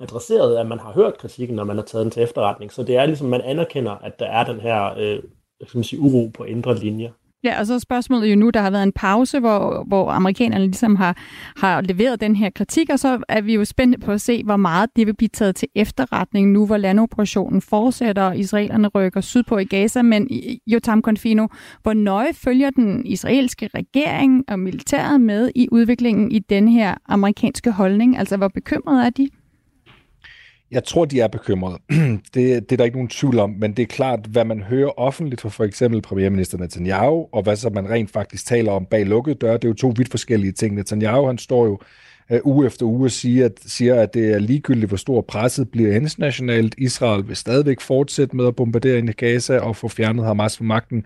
adresseret, 0.00 0.56
at 0.56 0.66
man 0.66 0.78
har 0.78 0.92
hørt 0.92 1.18
kritikken, 1.18 1.56
når 1.56 1.64
man 1.64 1.76
har 1.76 1.84
taget 1.84 2.04
den 2.04 2.10
til 2.10 2.22
efterretning. 2.22 2.72
Så 2.72 2.82
det 2.82 2.96
er 2.96 3.06
ligesom, 3.06 3.28
man 3.28 3.40
anerkender, 3.40 3.92
at 3.92 4.18
der 4.18 4.26
er 4.26 4.44
den 4.44 4.60
her 4.60 4.94
øh, 4.98 5.22
skal 5.66 5.78
man 5.78 5.84
sige, 5.84 6.00
uro 6.00 6.30
på 6.34 6.44
indre 6.44 6.74
linjer. 6.78 7.10
Ja, 7.44 7.60
og 7.60 7.66
så 7.66 7.74
er 7.74 7.78
spørgsmålet 7.78 8.30
jo 8.30 8.36
nu, 8.36 8.50
der 8.50 8.60
har 8.60 8.70
været 8.70 8.82
en 8.82 8.92
pause, 8.92 9.40
hvor, 9.40 9.84
hvor 9.86 10.10
amerikanerne 10.10 10.64
ligesom 10.64 10.96
har, 10.96 11.16
har 11.56 11.80
leveret 11.80 12.20
den 12.20 12.36
her 12.36 12.50
kritik, 12.50 12.90
og 12.90 12.98
så 12.98 13.18
er 13.28 13.40
vi 13.40 13.54
jo 13.54 13.64
spændte 13.64 13.98
på 13.98 14.12
at 14.12 14.20
se, 14.20 14.44
hvor 14.44 14.56
meget 14.56 14.90
det 14.96 15.06
vil 15.06 15.16
blive 15.16 15.28
taget 15.28 15.56
til 15.56 15.68
efterretning 15.74 16.52
nu, 16.52 16.66
hvor 16.66 16.76
landoperationen 16.76 17.60
fortsætter, 17.60 18.22
og 18.22 18.38
israelerne 18.38 18.88
rykker 18.88 19.20
sydpå 19.20 19.58
i 19.58 19.64
Gaza. 19.64 20.02
Men 20.02 20.28
Jotam 20.66 21.02
Confino, 21.02 21.46
hvor 21.82 21.92
nøje 21.92 22.34
følger 22.34 22.70
den 22.70 23.06
israelske 23.06 23.70
regering 23.74 24.44
og 24.48 24.58
militæret 24.58 25.20
med 25.20 25.50
i 25.54 25.68
udviklingen 25.72 26.32
i 26.32 26.38
den 26.38 26.68
her 26.68 26.94
amerikanske 27.06 27.70
holdning? 27.70 28.18
Altså, 28.18 28.36
hvor 28.36 28.48
bekymrede 28.48 29.06
er 29.06 29.10
de? 29.10 29.28
Jeg 30.70 30.84
tror, 30.84 31.04
de 31.04 31.20
er 31.20 31.28
bekymrede. 31.28 31.78
Det, 32.34 32.34
det 32.34 32.72
er 32.72 32.76
der 32.76 32.84
ikke 32.84 32.96
nogen 32.96 33.08
tvivl 33.08 33.38
om, 33.38 33.50
men 33.50 33.72
det 33.72 33.82
er 33.82 33.86
klart, 33.86 34.20
hvad 34.26 34.44
man 34.44 34.62
hører 34.62 34.98
offentligt 34.98 35.40
fra 35.40 35.48
for 35.48 35.64
eksempel 35.64 36.02
premierminister 36.02 36.58
Netanyahu, 36.58 37.26
og 37.32 37.42
hvad 37.42 37.56
så 37.56 37.70
man 37.70 37.90
rent 37.90 38.10
faktisk 38.10 38.46
taler 38.46 38.72
om 38.72 38.86
bag 38.86 39.06
lukkede 39.06 39.34
døre, 39.34 39.54
det 39.54 39.64
er 39.64 39.68
jo 39.68 39.74
to 39.74 39.94
vidt 39.96 40.10
forskellige 40.10 40.52
ting. 40.52 40.74
Netanyahu, 40.74 41.26
han 41.26 41.38
står 41.38 41.66
jo 41.66 41.78
uh, 42.30 42.38
uge 42.44 42.66
efter 42.66 42.86
uge 42.86 43.06
og 43.06 43.10
siger 43.10 43.44
at, 43.44 43.52
siger, 43.66 44.02
at 44.02 44.14
det 44.14 44.32
er 44.32 44.38
ligegyldigt, 44.38 44.90
hvor 44.90 44.96
stor 44.96 45.20
presset 45.20 45.70
bliver 45.70 45.96
internationalt. 45.96 46.74
Israel 46.78 47.28
vil 47.28 47.36
stadigvæk 47.36 47.80
fortsætte 47.80 48.36
med 48.36 48.46
at 48.46 48.56
bombardere 48.56 48.98
i 48.98 49.12
Gaza 49.12 49.58
og 49.58 49.76
få 49.76 49.88
fjernet 49.88 50.24
Hamas 50.24 50.56
fra 50.56 50.64
magten. 50.64 51.04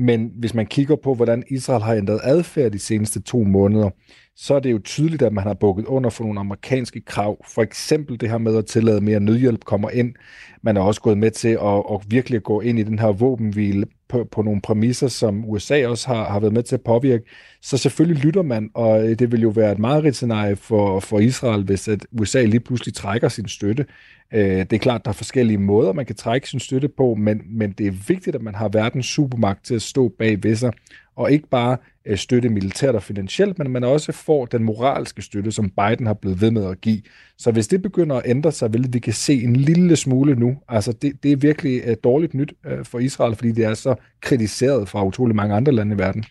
Men 0.00 0.32
hvis 0.34 0.54
man 0.54 0.66
kigger 0.66 0.96
på, 0.96 1.14
hvordan 1.14 1.42
Israel 1.50 1.82
har 1.82 1.94
ændret 1.94 2.20
adfærd 2.22 2.72
de 2.72 2.78
seneste 2.78 3.22
to 3.22 3.42
måneder, 3.42 3.90
så 4.36 4.54
er 4.54 4.60
det 4.60 4.72
jo 4.72 4.78
tydeligt, 4.84 5.22
at 5.22 5.32
man 5.32 5.46
har 5.46 5.54
bukket 5.54 5.86
under 5.86 6.10
for 6.10 6.24
nogle 6.24 6.40
amerikanske 6.40 7.00
krav. 7.00 7.44
For 7.48 7.62
eksempel 7.62 8.20
det 8.20 8.30
her 8.30 8.38
med 8.38 8.56
at 8.56 8.66
tillade 8.66 9.00
mere 9.00 9.20
nødhjælp 9.20 9.64
kommer 9.64 9.90
ind. 9.90 10.14
Man 10.62 10.76
er 10.76 10.80
også 10.80 11.00
gået 11.00 11.18
med 11.18 11.30
til 11.30 11.48
at, 11.48 11.82
at 11.92 12.00
virkelig 12.08 12.42
gå 12.42 12.60
ind 12.60 12.78
i 12.78 12.82
den 12.82 12.98
her 12.98 13.12
våbenhvile 13.12 13.86
på, 14.08 14.28
på 14.32 14.42
nogle 14.42 14.60
præmisser, 14.60 15.08
som 15.08 15.44
USA 15.44 15.86
også 15.86 16.08
har, 16.08 16.30
har 16.30 16.40
været 16.40 16.52
med 16.52 16.62
til 16.62 16.74
at 16.74 16.82
påvirke. 16.82 17.24
Så 17.62 17.78
selvfølgelig 17.78 18.24
lytter 18.24 18.42
man, 18.42 18.70
og 18.74 19.08
øh, 19.08 19.18
det 19.18 19.32
vil 19.32 19.42
jo 19.42 19.48
være 19.48 19.72
et 19.72 19.78
meget 19.78 20.16
scenarie 20.16 20.56
for, 20.56 21.00
for 21.00 21.18
Israel, 21.18 21.64
hvis 21.64 21.88
at 21.88 22.06
USA 22.20 22.42
lige 22.44 22.60
pludselig 22.60 22.94
trækker 22.94 23.28
sin 23.28 23.48
støtte. 23.48 23.86
Øh, 24.34 24.58
det 24.58 24.72
er 24.72 24.78
klart, 24.78 25.04
der 25.04 25.08
er 25.08 25.14
forskellige 25.14 25.58
måder, 25.58 25.92
man 25.92 26.06
kan 26.06 26.16
trække 26.16 26.48
sin 26.48 26.60
støtte 26.60 26.88
på, 26.88 27.14
men, 27.14 27.42
men 27.46 27.72
det 27.72 27.86
er 27.86 27.90
vigtigt, 28.08 28.36
at 28.36 28.42
man 28.42 28.54
har 28.54 28.68
verdens 28.68 29.06
supermagt 29.06 29.64
til 29.64 29.74
at 29.74 29.82
stå 29.82 30.08
bag 30.08 30.42
ved 30.42 30.56
sig, 30.56 30.72
og 31.18 31.32
ikke 31.32 31.48
bare 31.48 31.76
øh, 32.06 32.16
støtte 32.16 32.48
militært 32.48 32.94
og 32.94 33.02
finansielt, 33.02 33.58
men 33.58 33.70
man 33.70 33.84
også 33.84 34.12
får 34.12 34.46
den 34.46 34.64
moralske 34.64 35.22
støtte, 35.22 35.52
som 35.52 35.70
Biden 35.70 36.06
har 36.06 36.14
blevet 36.14 36.40
ved 36.40 36.50
med 36.50 36.64
at 36.64 36.80
give. 36.80 37.02
Så 37.38 37.50
hvis 37.52 37.68
det 37.68 37.82
begynder 37.82 38.16
at 38.16 38.22
ændre 38.26 38.52
sig, 38.52 38.72
vil 38.72 38.88
vi 38.92 38.98
kan 38.98 39.12
se 39.12 39.42
en 39.42 39.56
lille 39.56 39.96
smule 39.96 40.34
nu. 40.34 40.56
Altså 40.68 40.92
det, 40.92 41.22
det 41.22 41.32
er 41.32 41.36
virkelig 41.36 41.82
uh, 41.88 41.94
dårligt 42.04 42.34
nyt 42.34 42.52
uh, 42.66 42.84
for 42.84 42.98
Israel, 42.98 43.34
fordi 43.34 43.52
det 43.52 43.64
er 43.64 43.74
så 43.74 43.94
kritiseret 44.20 44.88
fra 44.88 45.04
utrolig 45.04 45.36
mange 45.36 45.54
andre 45.54 45.72
lande 45.72 45.94
i 45.94 45.98
verden. 45.98 46.24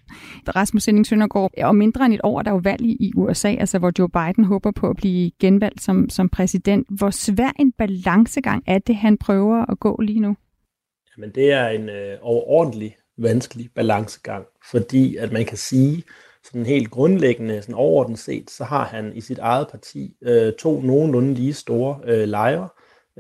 Rasmus 0.56 0.84
Sending 0.84 1.06
Søndergaard, 1.06 1.52
om 1.64 1.76
mindre 1.76 2.06
end 2.06 2.14
et 2.14 2.22
år, 2.24 2.42
der 2.42 2.52
er 2.52 2.56
jo 2.56 2.62
valg 2.64 2.82
i 2.84 3.12
USA, 3.16 3.48
altså 3.48 3.80
hvor 3.80 3.92
Joe 4.00 4.10
Biden 4.10 4.44
håber 4.44 4.72
på 4.72 4.90
at 4.90 4.96
blive 4.96 5.32
genvalgt 5.40 5.82
som, 5.82 6.10
som 6.10 6.30
præsident. 6.30 6.88
Hvor 6.90 7.10
svær 7.10 7.52
en 7.60 7.72
balancegang 7.72 8.64
er 8.68 8.80
det, 8.80 8.96
han 8.96 9.18
prøver 9.18 9.66
at 9.72 9.80
gå 9.80 10.02
lige 10.02 10.20
nu? 10.20 10.36
Jamen 11.18 11.32
det 11.36 11.52
er 11.52 11.68
en 11.68 11.90
øh, 11.90 12.18
overordentlig 12.22 12.96
vanskelig 13.18 13.70
balancegang, 13.76 14.46
fordi 14.72 15.16
at 15.16 15.32
man 15.32 15.46
kan 15.46 15.58
sige, 15.58 16.04
sådan 16.44 16.66
helt 16.66 16.92
grundlæggende, 16.92 17.62
sådan 17.62 17.76
overordnet 17.76 18.20
set, 18.20 18.50
så 18.50 18.64
har 18.64 18.86
han 18.86 19.12
i 19.16 19.22
sit 19.22 19.40
eget 19.40 19.68
parti 19.72 20.14
øh, 20.22 20.54
to 20.54 20.82
nogenlunde 20.82 21.34
lige 21.34 21.54
store 21.54 22.00
øh, 22.06 22.28
lejre. 22.28 22.70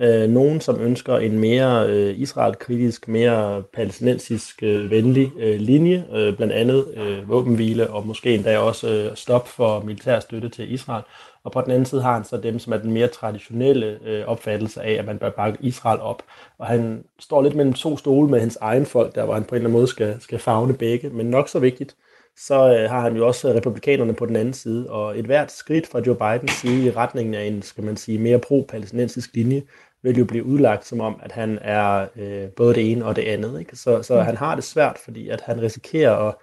Øh, 0.01 0.29
nogen, 0.29 0.61
som 0.61 0.81
ønsker 0.81 1.17
en 1.17 1.39
mere 1.39 1.89
øh, 1.89 2.19
Israel-kritisk, 2.19 3.07
mere 3.07 3.63
palæstinensisk 3.73 4.63
øh, 4.63 4.91
venlig 4.91 5.31
øh, 5.39 5.59
linje, 5.59 6.05
øh, 6.13 6.35
blandt 6.35 6.53
andet 6.53 6.85
øh, 6.97 7.29
våbenhvile 7.29 7.89
og 7.89 8.07
måske 8.07 8.35
endda 8.35 8.57
også 8.57 8.89
øh, 8.89 9.15
stop 9.15 9.47
for 9.47 9.79
militær 9.79 10.19
støtte 10.19 10.49
til 10.49 10.73
Israel. 10.73 11.03
Og 11.43 11.51
på 11.51 11.61
den 11.61 11.71
anden 11.71 11.85
side 11.85 12.01
har 12.01 12.13
han 12.13 12.23
så 12.23 12.37
dem, 12.37 12.59
som 12.59 12.73
er 12.73 12.77
den 12.77 12.91
mere 12.91 13.07
traditionelle 13.07 13.99
øh, 14.05 14.25
opfattelse 14.25 14.81
af, 14.81 14.91
at 14.91 15.05
man 15.05 15.17
bør 15.17 15.29
bakke 15.29 15.57
Israel 15.61 15.99
op. 15.99 16.23
Og 16.57 16.67
han 16.67 17.03
står 17.19 17.41
lidt 17.41 17.55
mellem 17.55 17.73
to 17.73 17.97
stole 17.97 18.29
med 18.29 18.39
hans 18.39 18.57
egen 18.61 18.85
folk, 18.85 19.15
der 19.15 19.25
hvor 19.25 19.33
han 19.33 19.43
på 19.43 19.55
en 19.55 19.57
eller 19.57 19.69
anden 19.69 19.79
måde 19.79 19.87
skal, 19.87 20.15
skal 20.19 20.39
fagne 20.39 20.73
begge. 20.73 21.09
Men 21.09 21.25
nok 21.25 21.49
så 21.49 21.59
vigtigt, 21.59 21.95
så 22.37 22.77
øh, 22.77 22.89
har 22.89 23.01
han 23.01 23.15
jo 23.15 23.27
også 23.27 23.49
øh, 23.49 23.55
republikanerne 23.55 24.13
på 24.13 24.25
den 24.25 24.35
anden 24.35 24.53
side. 24.53 24.89
Og 24.89 25.19
et 25.19 25.25
hvert 25.25 25.51
skridt 25.51 25.87
fra 25.87 26.01
Joe 26.07 26.15
Bidens 26.15 26.51
side 26.51 26.85
i 26.85 26.91
retningen 26.91 27.33
af 27.33 27.43
en, 27.43 27.61
skal 27.61 27.83
man 27.83 27.97
sige, 27.97 28.19
mere 28.19 28.39
pro-palæstinensisk 28.39 29.29
linje, 29.33 29.63
vil 30.03 30.17
jo 30.17 30.25
blive 30.25 30.45
udlagt 30.45 30.87
som 30.87 31.01
om, 31.01 31.19
at 31.23 31.31
han 31.31 31.59
er 31.61 32.07
øh, 32.15 32.49
både 32.49 32.73
det 32.73 32.91
ene 32.91 33.05
og 33.05 33.15
det 33.15 33.21
andet. 33.21 33.59
Ikke? 33.59 33.75
Så, 33.75 34.03
så 34.03 34.13
mm. 34.13 34.21
han 34.21 34.37
har 34.37 34.55
det 34.55 34.63
svært, 34.63 34.97
fordi 35.03 35.29
at 35.29 35.41
han 35.41 35.61
risikerer 35.61 36.15
at 36.15 36.35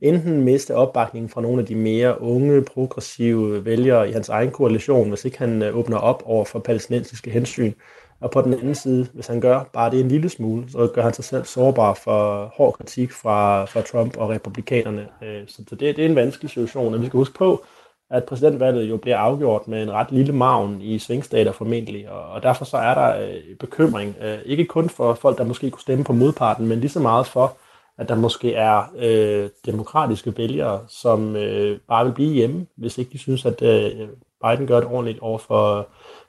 enten 0.00 0.42
miste 0.44 0.74
opbakningen 0.74 1.28
fra 1.28 1.40
nogle 1.40 1.60
af 1.60 1.66
de 1.66 1.74
mere 1.74 2.20
unge, 2.20 2.62
progressive 2.62 3.64
vælgere 3.64 4.08
i 4.08 4.12
hans 4.12 4.28
egen 4.28 4.50
koalition, 4.50 5.08
hvis 5.08 5.24
ikke 5.24 5.38
han 5.38 5.62
øh, 5.62 5.76
åbner 5.76 5.98
op 5.98 6.22
over 6.26 6.44
for 6.44 6.58
palæstinensiske 6.58 7.30
hensyn. 7.30 7.72
Og 8.20 8.30
på 8.30 8.42
den 8.42 8.54
anden 8.54 8.74
side, 8.74 9.06
hvis 9.14 9.26
han 9.26 9.40
gør 9.40 9.70
bare 9.72 9.90
det 9.90 10.00
en 10.00 10.08
lille 10.08 10.28
smule, 10.28 10.70
så 10.70 10.90
gør 10.94 11.02
han 11.02 11.12
sig 11.12 11.24
selv 11.24 11.44
sårbar 11.44 11.94
for 11.94 12.52
hård 12.56 12.72
kritik 12.72 13.12
fra, 13.12 13.64
fra 13.64 13.80
Trump 13.80 14.16
og 14.16 14.30
republikanerne. 14.30 15.06
Øh, 15.22 15.42
så 15.46 15.62
det, 15.70 15.80
det 15.80 15.98
er 15.98 16.08
en 16.08 16.16
vanskelig 16.16 16.50
situation, 16.50 16.94
og 16.94 17.00
vi 17.00 17.06
skal 17.06 17.18
huske 17.18 17.34
på, 17.34 17.64
at 18.10 18.24
præsidentvalget 18.24 18.90
jo 18.90 18.96
bliver 18.96 19.18
afgjort 19.18 19.68
med 19.68 19.82
en 19.82 19.92
ret 19.92 20.12
lille 20.12 20.32
maven 20.32 20.80
i 20.80 20.98
svingstater 20.98 21.52
formentlig, 21.52 22.10
og 22.10 22.42
derfor 22.42 22.64
så 22.64 22.76
er 22.76 22.94
der 22.94 23.22
øh, 23.22 23.56
bekymring, 23.60 24.16
øh, 24.22 24.38
ikke 24.44 24.64
kun 24.64 24.88
for 24.88 25.14
folk, 25.14 25.38
der 25.38 25.44
måske 25.44 25.70
kunne 25.70 25.80
stemme 25.80 26.04
på 26.04 26.12
modparten, 26.12 26.66
men 26.66 26.80
lige 26.80 26.90
så 26.90 27.00
meget 27.00 27.26
for, 27.26 27.56
at 27.98 28.08
der 28.08 28.14
måske 28.14 28.54
er 28.54 28.82
øh, 28.98 29.50
demokratiske 29.66 30.36
vælgere, 30.36 30.80
som 30.88 31.36
øh, 31.36 31.78
bare 31.88 32.04
vil 32.04 32.12
blive 32.12 32.34
hjemme, 32.34 32.66
hvis 32.76 32.98
ikke 32.98 33.12
de 33.12 33.18
synes, 33.18 33.46
at 33.46 33.62
øh, 33.62 34.08
Biden 34.44 34.66
gør 34.66 34.80
det 34.80 34.88
ordentligt 34.88 35.20
over 35.20 35.38
for, 35.38 35.88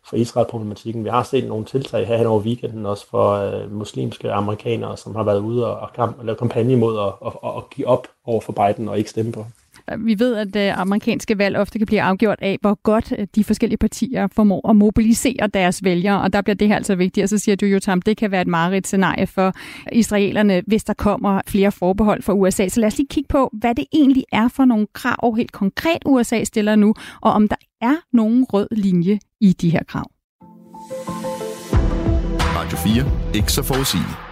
for 0.10 0.16
Israel-problematikken. 0.16 1.04
Vi 1.04 1.10
har 1.10 1.24
set 1.24 1.48
nogle 1.48 1.66
tiltag 1.66 2.08
her 2.08 2.18
hen 2.18 2.28
over 2.28 2.42
weekenden 2.42 2.86
også 2.86 3.08
for 3.08 3.34
øh, 3.34 3.72
muslimske 3.72 4.32
amerikanere, 4.32 4.98
som 4.98 5.16
har 5.16 5.24
været 5.24 5.40
ude 5.40 5.68
og, 5.68 5.90
og, 5.98 6.14
og 6.18 6.26
lave 6.26 6.36
kampagne 6.36 6.76
mod 6.76 6.98
at 6.98 7.14
og, 7.20 7.44
og 7.44 7.70
give 7.70 7.88
op 7.88 8.08
over 8.26 8.42
for 8.42 8.52
Biden 8.52 8.90
og 8.90 8.98
ikke 8.98 9.10
stemme 9.10 9.32
på 9.32 9.46
vi 9.98 10.20
ved, 10.20 10.36
at 10.36 10.56
øh, 10.56 10.82
amerikanske 10.82 11.38
valg 11.38 11.58
ofte 11.58 11.80
kan 11.80 11.86
blive 11.86 12.02
afgjort 12.02 12.40
af, 12.42 12.58
hvor 12.62 12.80
godt 12.84 13.14
øh, 13.18 13.28
de 13.36 13.44
forskellige 13.44 13.78
partier 13.78 14.28
formår 14.28 14.70
at 14.70 14.76
mobilisere 14.76 15.48
deres 15.54 15.84
vælgere, 15.84 16.22
og 16.22 16.34
der 16.34 16.42
bliver 16.42 16.56
det 16.56 16.68
her 16.68 16.76
altså 16.76 16.96
vigtigt. 16.96 17.24
Og 17.24 17.30
så 17.30 17.38
siger 17.38 17.56
du 17.56 17.66
jo, 17.66 17.80
Tom, 17.80 18.02
det 18.02 18.18
kan 18.18 18.32
være 18.32 18.42
et 18.42 18.48
meget 18.48 18.88
scenarie 18.88 19.28
for 19.28 19.54
israelerne, 19.92 20.64
hvis 20.68 20.84
der 20.84 20.94
kommer 20.94 21.42
flere 21.48 21.72
forbehold 21.72 22.22
for 22.22 22.34
USA. 22.34 22.68
Så 22.68 22.80
lad 22.80 22.88
os 22.88 22.98
lige 22.98 23.08
kigge 23.10 23.28
på, 23.28 23.50
hvad 23.54 23.76
det 23.76 23.86
egentlig 23.94 24.24
er 24.32 24.48
for 24.48 24.66
nogle 24.66 24.88
krav, 24.94 25.36
helt 25.36 25.52
konkret 25.52 26.02
USA 26.06 26.44
stiller 26.44 26.76
nu, 26.76 26.94
og 27.22 27.32
om 27.32 27.48
der 27.48 27.56
er 27.82 27.96
nogen 28.14 28.44
rød 28.44 28.68
linje 28.72 29.20
i 29.42 29.54
de 29.54 29.70
her 29.70 29.84
krav. 29.84 30.12
Radio 32.56 32.78
4. 32.78 33.36
Ikke 33.36 33.52
så 33.52 33.64
forudsigeligt. 33.64 34.29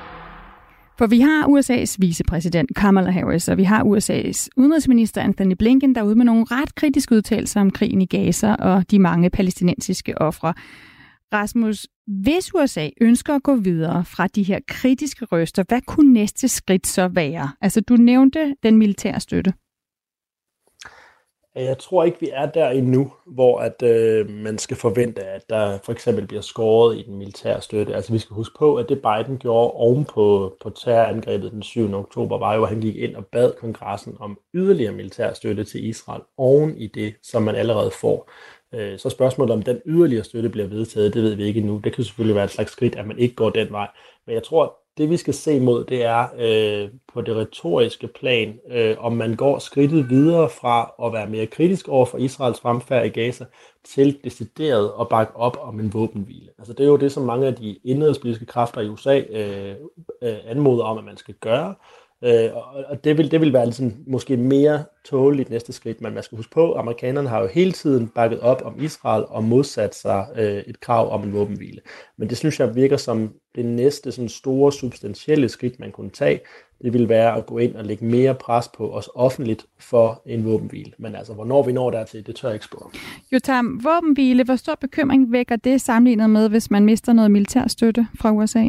For 0.98 1.08
vi 1.08 1.20
har 1.20 1.48
USA's 1.48 1.96
vicepræsident 2.00 2.76
Kamala 2.76 3.12
Harris, 3.12 3.48
og 3.48 3.58
vi 3.58 3.64
har 3.64 3.84
USA's 3.84 4.48
udenrigsminister 4.58 5.22
Anthony 5.22 5.54
Blinken, 5.60 5.96
der 5.96 6.02
er 6.02 6.06
ude 6.06 6.16
med 6.16 6.26
nogle 6.26 6.46
ret 6.52 6.76
kritiske 6.76 7.16
udtalelser 7.16 7.62
om 7.62 7.72
krigen 7.72 8.02
i 8.02 8.06
Gaza 8.06 8.54
og 8.54 8.92
de 8.92 9.00
mange 9.00 9.30
palæstinensiske 9.30 10.22
ofre. 10.22 10.54
Rasmus, 11.34 11.88
hvis 12.08 12.56
USA 12.56 12.90
ønsker 13.02 13.36
at 13.36 13.44
gå 13.44 13.56
videre 13.56 14.06
fra 14.06 14.28
de 14.28 14.44
her 14.44 14.60
kritiske 14.68 15.26
røster, 15.26 15.64
hvad 15.68 15.82
kunne 15.88 16.14
næste 16.14 16.48
skridt 16.48 16.88
så 16.88 17.08
være? 17.08 17.50
Altså, 17.62 17.82
du 17.82 17.96
nævnte 17.96 18.56
den 18.64 18.78
militære 18.78 19.20
støtte. 19.20 19.54
Jeg 21.58 21.78
tror 21.78 22.04
ikke, 22.04 22.20
vi 22.20 22.30
er 22.34 22.46
der 22.46 22.70
endnu, 22.70 23.14
hvor 23.26 23.60
at 23.60 23.84
øh, 23.84 24.30
man 24.30 24.58
skal 24.58 24.78
forvente, 24.78 25.24
at 25.24 25.50
der 25.50 25.80
for 25.84 25.92
eksempel 25.92 26.28
bliver 26.28 26.42
skåret 26.42 26.98
i 26.98 27.02
den 27.02 27.18
militære 27.18 27.62
støtte. 27.62 27.96
Altså 27.96 28.14
vi 28.14 28.20
skal 28.20 28.34
huske 28.34 28.56
på, 28.60 28.76
at 28.76 28.90
det 28.90 29.02
Biden 29.02 29.38
gjorde 29.38 29.72
oven 29.72 30.06
på, 30.06 30.58
på 30.62 30.70
terrorangrebet 30.70 31.52
den 31.52 31.64
7. 31.64 31.94
oktober, 31.94 32.38
var 32.38 32.56
jo, 32.56 32.64
at 32.64 32.70
han 32.70 32.82
gik 32.82 32.96
ind 32.96 33.16
og 33.16 33.26
bad 33.26 33.54
kongressen 33.60 34.16
om 34.20 34.40
yderligere 34.54 34.94
militær 34.94 35.34
støtte 35.34 35.64
til 35.64 35.86
Israel 35.86 36.22
oven 36.38 36.78
i 36.78 36.88
det, 36.88 37.16
som 37.24 37.44
man 37.44 37.56
allerede 37.56 37.92
får. 37.92 38.32
Øh, 38.74 39.00
så 39.00 39.10
spørgsmålet 39.10 39.54
om 39.54 39.62
den 39.62 39.82
yderligere 39.86 40.24
støtte 40.24 40.50
bliver 40.50 40.68
vedtaget, 40.68 41.14
det 41.14 41.24
ved 41.24 41.36
vi 41.36 41.44
ikke 41.44 41.60
endnu. 41.60 41.82
Det 41.84 41.94
kan 41.94 42.04
selvfølgelig 42.04 42.36
være 42.36 42.46
et 42.46 42.52
slags 42.52 42.72
skridt, 42.72 42.96
at 42.96 43.08
man 43.08 43.20
ikke 43.20 43.36
går 43.36 43.50
den 43.50 43.72
vej. 43.72 43.88
Men 44.26 44.34
jeg 44.34 44.44
tror, 44.44 44.78
det 44.98 45.10
vi 45.10 45.18
skal 45.18 45.34
se 45.34 45.60
mod, 45.60 45.84
det 45.86 46.04
er 46.04 46.28
øh, 46.38 46.90
på 47.14 47.22
det 47.22 47.36
retoriske 47.36 48.08
plan, 48.08 48.60
øh, 48.72 48.96
om 49.00 49.14
man 49.14 49.36
går 49.36 49.60
skridtet 49.60 50.10
videre 50.10 50.50
fra 50.50 50.92
at 51.06 51.14
være 51.14 51.30
mere 51.30 51.46
kritisk 51.46 51.88
over 51.88 52.06
for 52.06 52.18
Israels 52.18 52.60
fremfærd 52.60 53.06
i 53.06 53.10
Gaza, 53.10 53.46
til 53.94 54.18
decideret 54.24 54.92
at 55.02 55.10
bakke 55.10 55.36
op 55.36 55.58
om 55.62 55.80
en 55.80 55.94
våbenhvile. 55.94 56.50
Altså 56.58 56.74
det 56.74 56.84
er 56.84 56.88
jo 56.88 56.98
det, 56.98 57.12
som 57.12 57.24
mange 57.24 57.48
af 57.48 57.56
de 57.56 57.78
indrigspolitiske 57.84 58.46
kræfter 58.46 58.82
i 58.82 58.90
USA 58.90 59.20
øh, 59.20 59.76
øh, 60.22 60.38
anmoder 60.46 60.84
om, 60.84 60.98
at 60.98 61.04
man 61.04 61.18
skal 61.18 61.34
gøre. 61.34 61.76
Øh, 62.22 62.50
og 62.90 63.04
det 63.04 63.18
vil, 63.18 63.32
det 63.32 63.42
vil 63.42 63.54
være 63.54 63.66
ligesom, 63.66 63.94
måske 64.08 64.38
mere 64.38 64.84
tåleligt 65.06 65.50
næste 65.50 65.74
skridt, 65.74 66.02
men 66.02 66.14
man 66.14 66.24
skal 66.24 66.36
huske 66.36 66.52
på, 66.52 66.72
at 66.72 66.80
amerikanerne 66.80 67.30
har 67.30 67.42
jo 67.42 67.48
hele 67.48 67.72
tiden 67.72 68.08
bakket 68.08 68.40
op 68.40 68.62
om 68.66 68.84
Israel 68.84 69.26
og 69.28 69.44
modsat 69.44 69.96
sig 69.96 70.28
øh, 70.36 70.58
et 70.68 70.80
krav 70.80 71.12
om 71.12 71.24
en 71.24 71.34
våbenhvile. 71.34 71.82
Men 72.18 72.30
det 72.30 72.38
synes 72.38 72.60
jeg 72.60 72.76
virker 72.76 72.98
som 72.98 73.34
det 73.58 73.66
næste 73.66 74.12
sådan 74.12 74.30
store 74.30 74.72
substantielle 74.72 75.50
skridt, 75.50 75.80
man 75.80 75.92
kunne 75.92 76.10
tage. 76.10 76.40
Det 76.82 76.94
vil 76.94 77.10
være 77.10 77.38
at 77.38 77.46
gå 77.46 77.58
ind 77.58 77.76
og 77.76 77.86
lægge 77.86 78.06
mere 78.06 78.36
pres 78.36 78.68
på 78.78 78.92
os 78.92 79.10
offentligt 79.16 79.66
for 79.80 80.22
en 80.26 80.46
våbenhvile. 80.46 80.92
Men 81.00 81.16
altså, 81.16 81.34
hvornår 81.34 81.64
vi 81.64 81.72
når 81.72 81.92
dertil, 81.92 82.26
det 82.28 82.36
tør 82.36 82.48
jeg 82.48 82.56
ikke 82.56 82.66
spørge. 82.66 82.92
Jotam, 83.32 83.82
våbenhvile, 83.84 84.44
hvor 84.44 84.56
stor 84.56 84.76
bekymring 84.82 85.32
vækker 85.32 85.56
det 85.56 85.82
sammenlignet 85.82 86.30
med, 86.30 86.50
hvis 86.50 86.72
man 86.72 86.86
mister 86.86 87.14
noget 87.14 87.32
militær 87.32 87.68
støtte 87.68 88.08
fra 88.20 88.32
USA? 88.32 88.68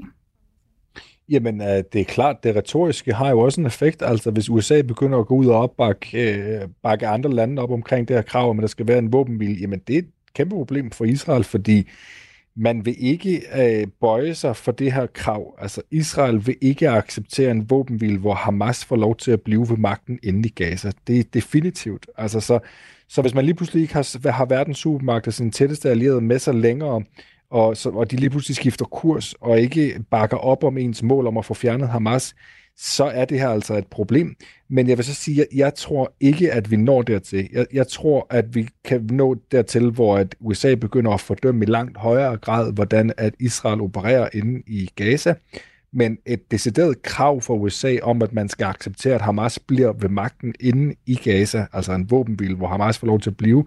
Jamen, 1.28 1.60
øh, 1.60 1.82
det 1.92 2.00
er 2.00 2.04
klart, 2.04 2.44
det 2.44 2.56
retoriske 2.56 3.12
har 3.12 3.30
jo 3.30 3.38
også 3.38 3.60
en 3.60 3.66
effekt. 3.66 4.02
Altså, 4.02 4.30
hvis 4.30 4.50
USA 4.50 4.82
begynder 4.82 5.18
at 5.18 5.26
gå 5.26 5.34
ud 5.34 5.46
og 5.46 5.60
opbakke 5.60 6.32
øh, 6.32 6.60
bakke 6.82 7.06
andre 7.06 7.30
lande 7.30 7.62
op 7.62 7.70
omkring 7.70 8.08
det 8.08 8.16
her 8.16 8.22
krav, 8.22 8.50
om 8.50 8.58
at 8.58 8.62
der 8.62 8.68
skal 8.68 8.86
være 8.86 8.98
en 8.98 9.12
våbenhvile, 9.12 9.60
jamen 9.60 9.80
det 9.86 9.94
er 9.94 9.98
et 9.98 10.08
kæmpe 10.34 10.56
problem 10.56 10.90
for 10.90 11.04
Israel, 11.04 11.44
fordi 11.44 11.88
man 12.58 12.86
vil 12.86 12.96
ikke 12.98 13.42
øh, 13.56 13.86
bøje 14.00 14.34
sig 14.34 14.56
for 14.56 14.72
det 14.72 14.92
her 14.92 15.06
krav. 15.06 15.54
Altså, 15.58 15.82
Israel 15.90 16.46
vil 16.46 16.56
ikke 16.60 16.88
acceptere 16.88 17.50
en 17.50 17.70
våbenhvile, 17.70 18.18
hvor 18.18 18.34
Hamas 18.34 18.84
får 18.84 18.96
lov 18.96 19.16
til 19.16 19.30
at 19.30 19.40
blive 19.40 19.68
ved 19.68 19.76
magten 19.76 20.18
inde 20.22 20.48
i 20.48 20.52
Gaza. 20.52 20.92
Det 21.06 21.18
er 21.18 21.24
definitivt. 21.34 22.06
Altså, 22.16 22.40
så, 22.40 22.58
så 23.08 23.22
hvis 23.22 23.34
man 23.34 23.44
lige 23.44 23.54
pludselig 23.54 23.82
ikke 23.82 23.94
har, 23.94 24.30
har 24.30 24.44
verdens 24.44 24.78
supermagt 24.78 25.26
og 25.26 25.32
sin 25.32 25.50
tætteste 25.50 25.90
allierede 25.90 26.20
med 26.20 26.38
sig 26.38 26.54
længere, 26.54 27.02
og, 27.50 27.76
så, 27.76 27.90
og 27.90 28.10
de 28.10 28.16
lige 28.16 28.30
pludselig 28.30 28.56
skifter 28.56 28.84
kurs 28.84 29.32
og 29.32 29.60
ikke 29.60 30.04
bakker 30.10 30.36
op 30.36 30.64
om 30.64 30.78
ens 30.78 31.02
mål 31.02 31.26
om 31.26 31.36
at 31.36 31.44
få 31.44 31.54
fjernet 31.54 31.88
Hamas, 31.88 32.34
så 32.80 33.04
er 33.04 33.24
det 33.24 33.40
her 33.40 33.48
altså 33.48 33.74
et 33.76 33.86
problem. 33.86 34.36
Men 34.68 34.88
jeg 34.88 34.96
vil 34.96 35.04
så 35.04 35.14
sige, 35.14 35.42
at 35.42 35.48
jeg 35.54 35.74
tror 35.74 36.12
ikke, 36.20 36.52
at 36.52 36.70
vi 36.70 36.76
når 36.76 37.02
dertil. 37.02 37.48
Jeg, 37.52 37.66
jeg 37.72 37.88
tror, 37.88 38.26
at 38.30 38.54
vi 38.54 38.68
kan 38.84 39.08
nå 39.10 39.36
dertil, 39.52 39.90
hvor 39.90 40.16
at 40.16 40.34
USA 40.40 40.74
begynder 40.74 41.12
at 41.12 41.20
fordømme 41.20 41.64
i 41.64 41.68
langt 41.68 41.96
højere 41.96 42.36
grad, 42.36 42.72
hvordan 42.72 43.12
at 43.16 43.34
Israel 43.40 43.80
opererer 43.80 44.28
inde 44.32 44.62
i 44.66 44.90
Gaza. 44.96 45.34
Men 45.92 46.18
et 46.26 46.50
decideret 46.50 47.02
krav 47.02 47.40
for 47.40 47.54
USA 47.54 47.96
om, 48.02 48.22
at 48.22 48.32
man 48.32 48.48
skal 48.48 48.64
acceptere, 48.64 49.14
at 49.14 49.20
Hamas 49.20 49.58
bliver 49.58 49.92
ved 49.92 50.08
magten 50.08 50.54
inde 50.60 50.94
i 51.06 51.14
Gaza, 51.14 51.66
altså 51.72 51.92
en 51.92 52.10
våbenbil, 52.10 52.54
hvor 52.54 52.66
Hamas 52.66 52.98
får 52.98 53.06
lov 53.06 53.20
til 53.20 53.30
at 53.30 53.36
blive, 53.36 53.66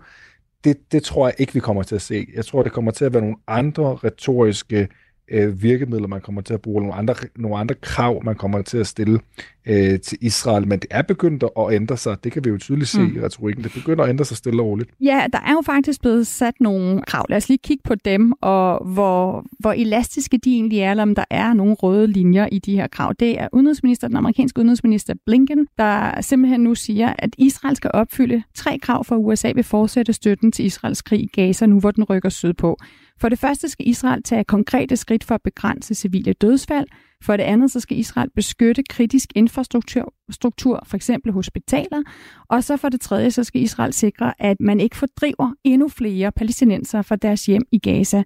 det, 0.64 0.78
det 0.92 1.04
tror 1.04 1.28
jeg 1.28 1.36
ikke, 1.38 1.54
vi 1.54 1.60
kommer 1.60 1.84
til 1.84 1.96
at 1.96 2.02
se. 2.02 2.28
Jeg 2.36 2.46
tror, 2.46 2.64
det 2.64 2.72
kommer 2.72 2.92
til 2.92 3.06
at 3.06 3.14
være 3.14 3.22
nogle 3.22 3.38
andre 3.48 3.96
retoriske 3.96 4.78
øh, 4.78 4.88
Øh, 5.32 5.64
virkemidler, 5.64 6.08
man 6.08 6.22
kommer 6.22 6.42
til 6.42 6.54
at 6.54 6.62
bruge, 6.62 6.82
nogle 6.82 6.96
andre, 6.96 7.16
nogle 7.36 7.58
andre 7.58 7.76
krav, 7.76 8.24
man 8.24 8.36
kommer 8.36 8.62
til 8.62 8.78
at 8.78 8.88
stille 8.88 9.20
øh, 9.66 10.00
til 10.00 10.18
Israel, 10.22 10.68
men 10.68 10.80
det 10.80 10.88
er 10.92 11.02
begyndt 11.02 11.44
at 11.44 11.74
ændre 11.74 11.98
sig. 11.98 12.24
Det 12.24 12.32
kan 12.32 12.46
vi 12.46 12.50
jo 12.50 12.58
tydeligt 12.58 12.90
se 12.90 13.02
mm. 13.02 13.16
i 13.16 13.22
retorikken. 13.22 13.64
Det 13.64 13.72
begynder 13.74 14.04
at 14.04 14.10
ændre 14.10 14.26
sig 14.26 14.38
stille 14.38 14.62
og 14.62 14.68
roligt. 14.68 14.90
Ja, 15.02 15.26
der 15.34 15.40
er 15.40 15.52
jo 15.52 15.62
faktisk 15.66 16.02
blevet 16.02 16.28
sat 16.28 16.54
nogle 16.60 17.02
krav. 17.08 17.26
Lad 17.30 17.38
os 17.38 17.50
lige 17.50 17.60
kigge 17.64 17.82
på 17.84 17.96
dem, 17.96 18.34
og 18.42 18.86
hvor, 18.94 19.46
hvor 19.60 19.72
elastiske 19.72 20.38
de 20.38 20.54
egentlig 20.54 20.80
er, 20.80 20.92
eller 20.92 21.04
om 21.04 21.16
der 21.16 21.26
er 21.30 21.54
nogle 21.54 21.74
røde 21.74 22.08
linjer 22.08 22.48
i 22.52 22.60
de 22.60 22.76
her 22.76 22.88
krav. 22.88 23.14
Det 23.20 23.40
er 23.40 23.48
udenrigsminister, 23.54 24.08
den 24.08 24.18
amerikanske 24.18 24.60
udenrigsminister 24.60 25.14
Blinken, 25.26 25.68
der 25.78 26.22
simpelthen 26.22 26.62
nu 26.62 26.76
siger, 26.76 27.14
at 27.20 27.30
Israel 27.38 27.76
skal 27.76 27.92
opfylde 27.94 28.44
tre 28.56 28.80
krav 28.82 29.06
for 29.06 29.16
USA 29.16 29.52
vil 29.56 29.64
fortsætte 29.64 30.14
støtten 30.14 30.52
til 30.52 30.66
Israels 30.66 31.02
krig 31.02 31.20
i 31.20 31.28
Gaza, 31.28 31.66
nu 31.66 31.80
hvor 31.80 31.92
den 31.92 32.04
rykker 32.04 32.30
sydpå. 32.30 32.78
For 33.22 33.30
det 33.30 33.40
første 33.40 33.70
skal 33.70 33.88
Israel 33.88 34.24
tage 34.24 34.44
konkrete 34.44 34.98
skridt 34.98 35.24
for 35.24 35.36
at 35.36 35.42
begrænse 35.44 35.96
civile 35.96 36.34
dødsfald. 36.34 36.88
For 37.22 37.38
det 37.38 37.44
andet 37.44 37.72
så 37.72 37.80
skal 37.80 37.98
Israel 37.98 38.30
beskytte 38.36 38.84
kritisk 38.90 39.30
infrastruktur, 39.36 40.14
struktur, 40.30 40.84
for 40.86 40.96
eksempel 40.96 41.32
hospitaler. 41.32 42.04
Og 42.50 42.64
så 42.64 42.78
for 42.78 42.90
det 42.90 43.02
tredje 43.02 43.32
så 43.32 43.44
skal 43.44 43.62
Israel 43.62 43.94
sikre, 43.94 44.34
at 44.40 44.58
man 44.60 44.80
ikke 44.80 44.96
fordriver 44.96 45.54
endnu 45.64 45.88
flere 45.90 46.32
palæstinenser 46.32 47.02
fra 47.02 47.16
deres 47.16 47.46
hjem 47.46 47.62
i 47.72 47.80
Gaza. 47.80 48.24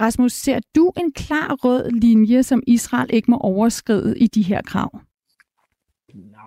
Rasmus, 0.00 0.32
ser 0.32 0.60
du 0.74 0.92
en 0.96 1.12
klar 1.12 1.54
rød 1.64 1.90
linje, 1.90 2.42
som 2.42 2.62
Israel 2.66 3.10
ikke 3.12 3.30
må 3.30 3.36
overskride 3.38 4.18
i 4.18 4.26
de 4.26 4.42
her 4.42 4.62
krav? 4.62 5.00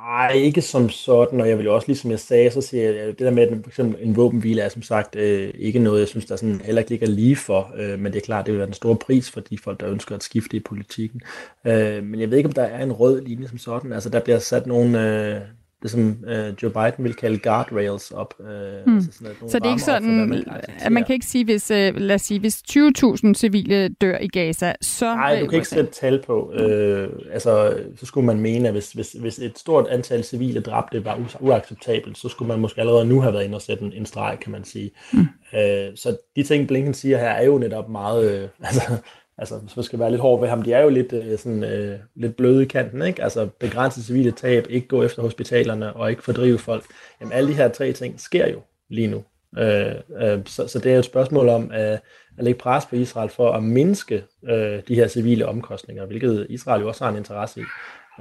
Nej, 0.04 0.32
ikke 0.32 0.62
som 0.62 0.90
sådan, 0.90 1.42
og 1.42 1.50
jeg 1.50 1.58
vil 1.58 1.66
jo 1.66 1.76
også, 1.76 1.88
ligesom 1.88 2.12
jeg 2.12 2.20
sagde, 2.20 2.52
så 2.52 2.62
siger 2.62 2.84
jeg, 2.84 3.08
det 3.08 3.20
der 3.20 3.32
med, 3.32 3.44
at 3.44 3.58
for 3.64 3.70
eksempel 3.70 4.08
en 4.08 4.16
våbenhvile 4.16 4.62
er 4.62 4.70
som 4.70 4.82
sagt 4.82 5.16
øh, 5.16 5.54
ikke 5.60 5.80
noget, 5.80 6.00
jeg 6.00 6.08
synes, 6.08 6.26
der 6.26 6.36
sådan 6.36 6.62
heller 6.62 6.80
ikke 6.82 6.92
ligger 6.92 7.08
lige 7.08 7.36
for, 7.36 7.72
øh, 7.78 8.00
men 8.00 8.14
det 8.14 8.20
er 8.20 8.26
klart, 8.26 8.46
det 8.46 8.52
vil 8.52 8.60
være 8.60 8.66
den 8.66 8.74
store 8.74 8.96
pris 8.96 9.32
for 9.32 9.40
de 9.40 9.58
folk, 9.58 9.80
der 9.80 9.90
ønsker 9.90 10.16
at 10.16 10.24
skifte 10.24 10.58
i 10.58 10.60
politikken. 10.60 11.22
Øh, 11.66 12.04
men 12.04 12.20
jeg 12.20 12.30
ved 12.30 12.38
ikke, 12.38 12.48
om 12.48 12.54
der 12.54 12.64
er 12.64 12.84
en 12.84 12.92
rød 12.92 13.22
linje 13.22 13.48
som 13.48 13.58
sådan, 13.58 13.94
altså 13.94 14.10
der 14.10 14.20
bliver 14.20 14.40
sat 14.40 14.68
nogle, 14.68 15.18
øh, 15.36 15.42
det 15.84 15.92
som 15.92 16.18
uh, 16.28 16.64
Joe 16.64 16.72
Biden 16.72 17.04
vil 17.04 17.14
kalde 17.14 17.38
guardrails 17.38 18.12
op. 18.12 18.34
Uh, 18.40 18.46
mm. 18.46 18.96
altså 18.96 19.12
sådan 19.12 19.36
noget, 19.42 19.52
så 19.52 19.60
det 19.60 19.66
er 19.66 19.70
ikke 19.70 19.84
sådan, 19.84 20.20
for, 20.20 20.26
man 20.26 20.44
at 20.80 20.92
man 20.92 21.04
kan 21.04 21.14
ikke 21.14 21.26
sige, 21.26 21.46
hvis, 21.46 21.72
uh, 21.72 21.78
lad 21.78 22.16
os 22.16 22.22
sige, 22.22 22.40
hvis 22.40 22.62
20.000 22.72 23.34
civile 23.34 23.90
dør 23.90 24.18
i 24.18 24.28
Gaza, 24.28 24.74
så... 24.82 25.16
Nej, 25.16 25.40
du 25.40 25.48
kan 25.48 25.56
ikke 25.56 25.68
sætte 25.68 25.92
tal 25.92 26.24
på. 26.28 26.52
Uh, 26.60 27.08
altså, 27.34 27.80
så 27.96 28.06
skulle 28.06 28.26
man 28.26 28.40
mene, 28.40 28.68
at 28.68 28.74
hvis, 28.74 28.92
hvis, 28.92 29.12
hvis 29.12 29.40
et 29.40 29.60
stort 29.60 29.88
antal 29.88 30.24
civile 30.24 30.60
dræbte 30.60 31.06
var 31.06 31.20
uacceptabelt, 31.40 32.18
så 32.18 32.30
skulle 32.30 32.48
man 32.48 32.60
måske 32.60 32.82
allerede 32.82 33.06
nu 33.06 33.22
have 33.22 33.34
været 33.34 33.44
inde 33.44 33.56
og 33.56 33.62
sætte 33.62 33.84
en, 33.84 33.94
en 33.94 34.06
streg, 34.06 34.38
kan 34.42 34.52
man 34.52 34.64
sige. 34.64 34.92
Mm. 35.14 35.20
Uh, 35.20 35.96
så 35.96 36.18
de 36.36 36.44
ting, 36.44 36.68
Blinken 36.68 36.94
siger 36.94 37.18
her, 37.18 37.30
er 37.30 37.46
jo 37.46 37.58
netop 37.58 37.90
meget... 37.90 38.44
Uh, 38.44 38.50
altså, 38.68 38.98
altså 39.38 39.58
hvis 39.58 39.76
man 39.76 39.84
skal 39.84 40.00
være 40.00 40.10
lidt 40.10 40.22
hård 40.22 40.40
ved 40.40 40.50
ham, 40.50 40.62
de 40.62 40.74
er 40.74 40.82
jo 40.82 40.90
lidt, 40.90 41.14
øh, 41.14 41.38
sådan, 41.38 41.64
øh, 41.64 42.00
lidt 42.16 42.36
bløde 42.36 42.64
i 42.64 42.66
kanten, 42.66 43.02
ikke? 43.02 43.24
Altså 43.24 43.46
begrænse 43.60 44.04
civile 44.04 44.32
tab, 44.32 44.66
ikke 44.70 44.88
gå 44.88 45.04
efter 45.04 45.22
hospitalerne 45.22 45.94
og 45.94 46.10
ikke 46.10 46.24
fordrive 46.24 46.58
folk. 46.58 46.86
Jamen 47.22 47.34
alle 47.34 47.50
de 47.50 47.56
her 47.56 47.68
tre 47.68 47.92
ting 47.92 48.20
sker 48.20 48.48
jo 48.48 48.60
lige 48.90 49.08
nu. 49.08 49.24
Øh, 49.58 49.96
øh, 50.22 50.40
så, 50.46 50.68
så 50.68 50.80
det 50.80 50.90
er 50.90 50.94
jo 50.94 51.00
et 51.00 51.06
spørgsmål 51.06 51.50
om 51.50 51.72
øh, 51.72 51.98
at 52.38 52.44
lægge 52.44 52.60
pres 52.60 52.86
på 52.86 52.96
Israel 52.96 53.30
for 53.30 53.52
at 53.52 53.64
mindske 53.64 54.24
øh, 54.50 54.82
de 54.88 54.96
her 54.96 55.08
civile 55.08 55.48
omkostninger, 55.48 56.06
hvilket 56.06 56.48
Israel 56.50 56.82
jo 56.82 56.88
også 56.88 57.04
har 57.04 57.12
en 57.12 57.18
interesse 57.18 57.60
i 57.60 57.64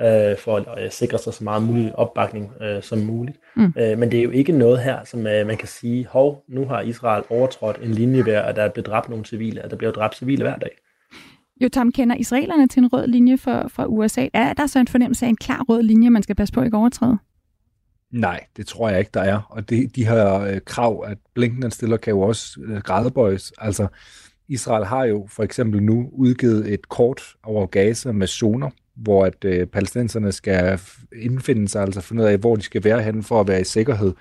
øh, 0.00 0.36
for 0.36 0.56
at 0.56 0.84
øh, 0.84 0.90
sikre 0.90 1.18
sig 1.18 1.34
så 1.34 1.44
meget 1.44 1.62
mulig 1.62 1.98
opbakning 1.98 2.52
øh, 2.62 2.82
som 2.82 2.98
muligt. 2.98 3.38
Mm. 3.56 3.72
Øh, 3.78 3.98
men 3.98 4.10
det 4.10 4.18
er 4.18 4.22
jo 4.22 4.30
ikke 4.30 4.52
noget 4.52 4.78
her, 4.78 5.04
som 5.04 5.26
øh, 5.26 5.46
man 5.46 5.56
kan 5.56 5.68
sige, 5.68 6.06
hov, 6.06 6.44
nu 6.48 6.64
har 6.64 6.80
Israel 6.80 7.24
overtrådt 7.30 7.78
en 7.82 7.90
linje 7.90 8.24
ved, 8.24 8.32
at 8.32 8.56
der 8.56 8.62
er 8.62 8.68
blevet 8.68 8.86
dræbt 8.86 9.08
nogle 9.08 9.24
civile, 9.24 9.62
at 9.62 9.70
der 9.70 9.76
bliver 9.76 9.92
dræbt 9.92 10.16
civile 10.16 10.42
hver 10.42 10.56
dag. 10.56 10.78
Jotam, 11.62 11.92
kender 11.92 12.16
israelerne 12.16 12.68
til 12.68 12.82
en 12.82 12.92
rød 12.92 13.06
linje 13.06 13.38
fra, 13.38 13.68
fra 13.68 13.86
USA? 13.86 14.28
Er 14.32 14.52
der 14.52 14.66
så 14.66 14.78
en 14.78 14.88
fornemmelse 14.88 15.24
af 15.26 15.28
en 15.28 15.36
klar 15.36 15.64
rød 15.68 15.82
linje, 15.82 16.10
man 16.10 16.22
skal 16.22 16.34
passe 16.34 16.54
på 16.54 16.62
ikke 16.62 16.76
overtræde? 16.76 17.18
Nej, 18.10 18.40
det 18.56 18.66
tror 18.66 18.88
jeg 18.88 18.98
ikke, 18.98 19.10
der 19.14 19.20
er. 19.20 19.40
Og 19.50 19.68
det, 19.70 19.96
de 19.96 20.06
her 20.06 20.40
øh, 20.40 20.60
krav, 20.66 21.04
at 21.06 21.18
Blinken 21.34 21.70
stiller, 21.70 21.96
kan 21.96 22.10
jo 22.10 22.20
også 22.20 22.60
øh, 22.64 22.76
gradbøjes. 22.76 23.52
Altså, 23.58 23.86
Israel 24.48 24.84
har 24.84 25.04
jo 25.04 25.26
for 25.30 25.42
eksempel 25.42 25.82
nu 25.82 26.10
udgivet 26.12 26.72
et 26.72 26.88
kort 26.88 27.22
over 27.42 27.66
Gaza 27.66 28.12
med 28.12 28.26
zoner, 28.26 28.70
hvor 28.96 29.24
at 29.24 29.44
øh, 29.44 29.66
palæstinenserne 29.66 30.32
skal 30.32 30.80
indfinde 31.16 31.68
sig, 31.68 31.82
altså 31.82 32.00
finde 32.00 32.22
ud 32.22 32.28
af, 32.28 32.38
hvor 32.38 32.56
de 32.56 32.62
skal 32.62 32.84
være 32.84 33.02
henne 33.02 33.22
for 33.22 33.40
at 33.40 33.48
være 33.48 33.60
i 33.60 33.64
sikkerhed. 33.64 34.12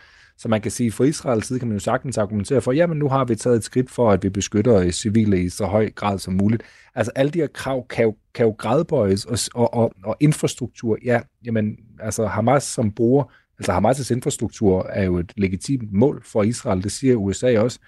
Så 0.42 0.48
man 0.48 0.62
kan 0.62 0.72
sige, 0.72 0.92
fra 0.92 1.04
Israels 1.04 1.48
side 1.48 1.60
kan 1.60 1.68
man 1.68 1.76
jo 1.76 1.80
sagtens 1.80 2.18
argumentere 2.18 2.62
for, 2.62 2.72
jamen 2.72 2.98
nu 2.98 3.10
har 3.10 3.26
vi 3.26 3.36
taget 3.36 3.58
et 3.58 3.64
skridt 3.64 3.92
for, 3.92 4.12
at 4.12 4.24
vi 4.24 4.30
beskytter 4.30 4.92
civile 4.92 5.44
i 5.44 5.50
så 5.50 5.66
høj 5.66 5.90
grad 5.90 6.20
som 6.20 6.34
muligt. 6.34 6.64
Altså 6.96 7.12
alle 7.16 7.32
de 7.32 7.40
her 7.40 7.48
krav 7.48 7.88
kan 7.88 8.06
jo, 8.06 8.16
kan 8.34 8.46
jo 8.46 8.56
gradbøjes, 8.58 9.26
og, 9.26 9.38
og, 9.54 9.74
og, 9.74 9.94
og 10.04 10.18
infrastruktur, 10.20 10.98
ja, 11.06 11.20
jamen 11.46 11.78
altså 12.00 12.26
Hamas 12.26 12.64
som 12.64 12.92
bruger, 12.92 13.24
altså 13.60 13.72
Hamas' 13.72 14.14
infrastruktur 14.14 14.86
er 14.90 15.04
jo 15.04 15.18
et 15.18 15.32
legitimt 15.38 15.94
mål 15.94 16.22
for 16.26 16.44
Israel, 16.44 16.84
det 16.84 16.92
siger 16.92 17.16
USA 17.16 17.60
også. 17.60 17.80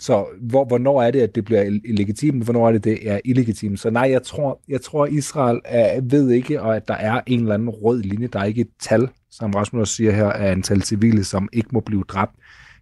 Så 0.00 0.26
hvor, 0.40 0.64
hvornår 0.64 1.02
er 1.02 1.10
det, 1.10 1.20
at 1.20 1.34
det 1.34 1.44
bliver 1.44 1.78
legitimt, 1.84 2.44
hvornår 2.44 2.68
er 2.68 2.72
det, 2.72 2.84
det 2.84 3.10
er 3.10 3.20
illegitimt? 3.24 3.80
Så 3.80 3.90
nej, 3.90 4.10
jeg 4.10 4.22
tror, 4.22 4.60
jeg 4.68 4.80
tror 4.80 5.06
Israel 5.06 5.60
er, 5.64 6.00
ved 6.00 6.30
ikke, 6.30 6.62
og 6.62 6.76
at 6.76 6.88
der 6.88 6.94
er 6.94 7.20
en 7.26 7.40
eller 7.40 7.54
anden 7.54 7.70
rød 7.70 8.02
linje, 8.02 8.26
der 8.26 8.38
er 8.38 8.44
ikke 8.44 8.60
et 8.60 8.70
tal, 8.80 9.08
som 9.32 9.50
Rasmus 9.50 9.80
også 9.80 9.94
siger 9.94 10.12
her, 10.12 10.30
af 10.30 10.52
antal 10.52 10.82
civile, 10.82 11.24
som 11.24 11.48
ikke 11.52 11.68
må 11.72 11.80
blive 11.80 12.04
dræbt. 12.08 12.34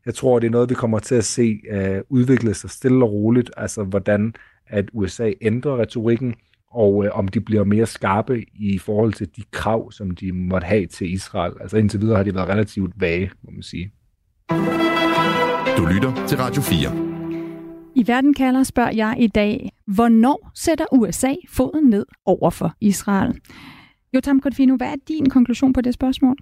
Jeg 0.06 0.14
tror, 0.14 0.38
det 0.38 0.46
er 0.46 0.50
noget, 0.50 0.70
vi 0.70 0.74
kommer 0.74 0.98
til 0.98 1.14
at 1.14 1.24
se 1.24 1.60
uh, 1.72 2.00
udvikle 2.08 2.54
sig 2.54 2.70
stille 2.70 3.04
og 3.04 3.12
roligt, 3.12 3.50
altså 3.56 3.84
hvordan 3.84 4.34
at 4.66 4.84
USA 4.92 5.32
ændrer 5.40 5.78
retorikken, 5.80 6.34
og 6.70 6.96
uh, 6.96 7.06
om 7.12 7.28
de 7.28 7.40
bliver 7.40 7.64
mere 7.64 7.86
skarpe 7.86 8.44
i 8.54 8.78
forhold 8.78 9.12
til 9.12 9.36
de 9.36 9.42
krav, 9.50 9.92
som 9.92 10.10
de 10.10 10.32
måtte 10.32 10.64
have 10.64 10.86
til 10.86 11.12
Israel. 11.12 11.52
Altså 11.60 11.76
indtil 11.76 12.00
videre 12.00 12.16
har 12.16 12.24
de 12.24 12.34
været 12.34 12.48
relativt 12.48 12.92
vage, 13.00 13.30
må 13.42 13.50
man 13.50 13.62
sige. 13.62 13.92
Du 15.76 15.86
lytter 15.86 16.26
til 16.28 16.38
Radio 16.38 16.62
4. 16.62 17.10
I 17.94 18.06
Verden 18.06 18.34
kalder 18.34 18.62
spørger 18.62 18.90
jeg 18.90 19.16
i 19.18 19.26
dag, 19.26 19.72
hvornår 19.86 20.50
sætter 20.54 20.84
USA 20.92 21.34
foden 21.48 21.90
ned 21.90 22.06
over 22.26 22.50
for 22.50 22.74
Israel? 22.80 23.40
Jotam 24.14 24.40
Kodfino, 24.40 24.77
hvad 24.77 24.87
er 24.87 24.96
din 25.09 25.29
konklusion 25.29 25.73
på 25.73 25.81
det 25.81 25.94
spørgsmål? 25.94 26.37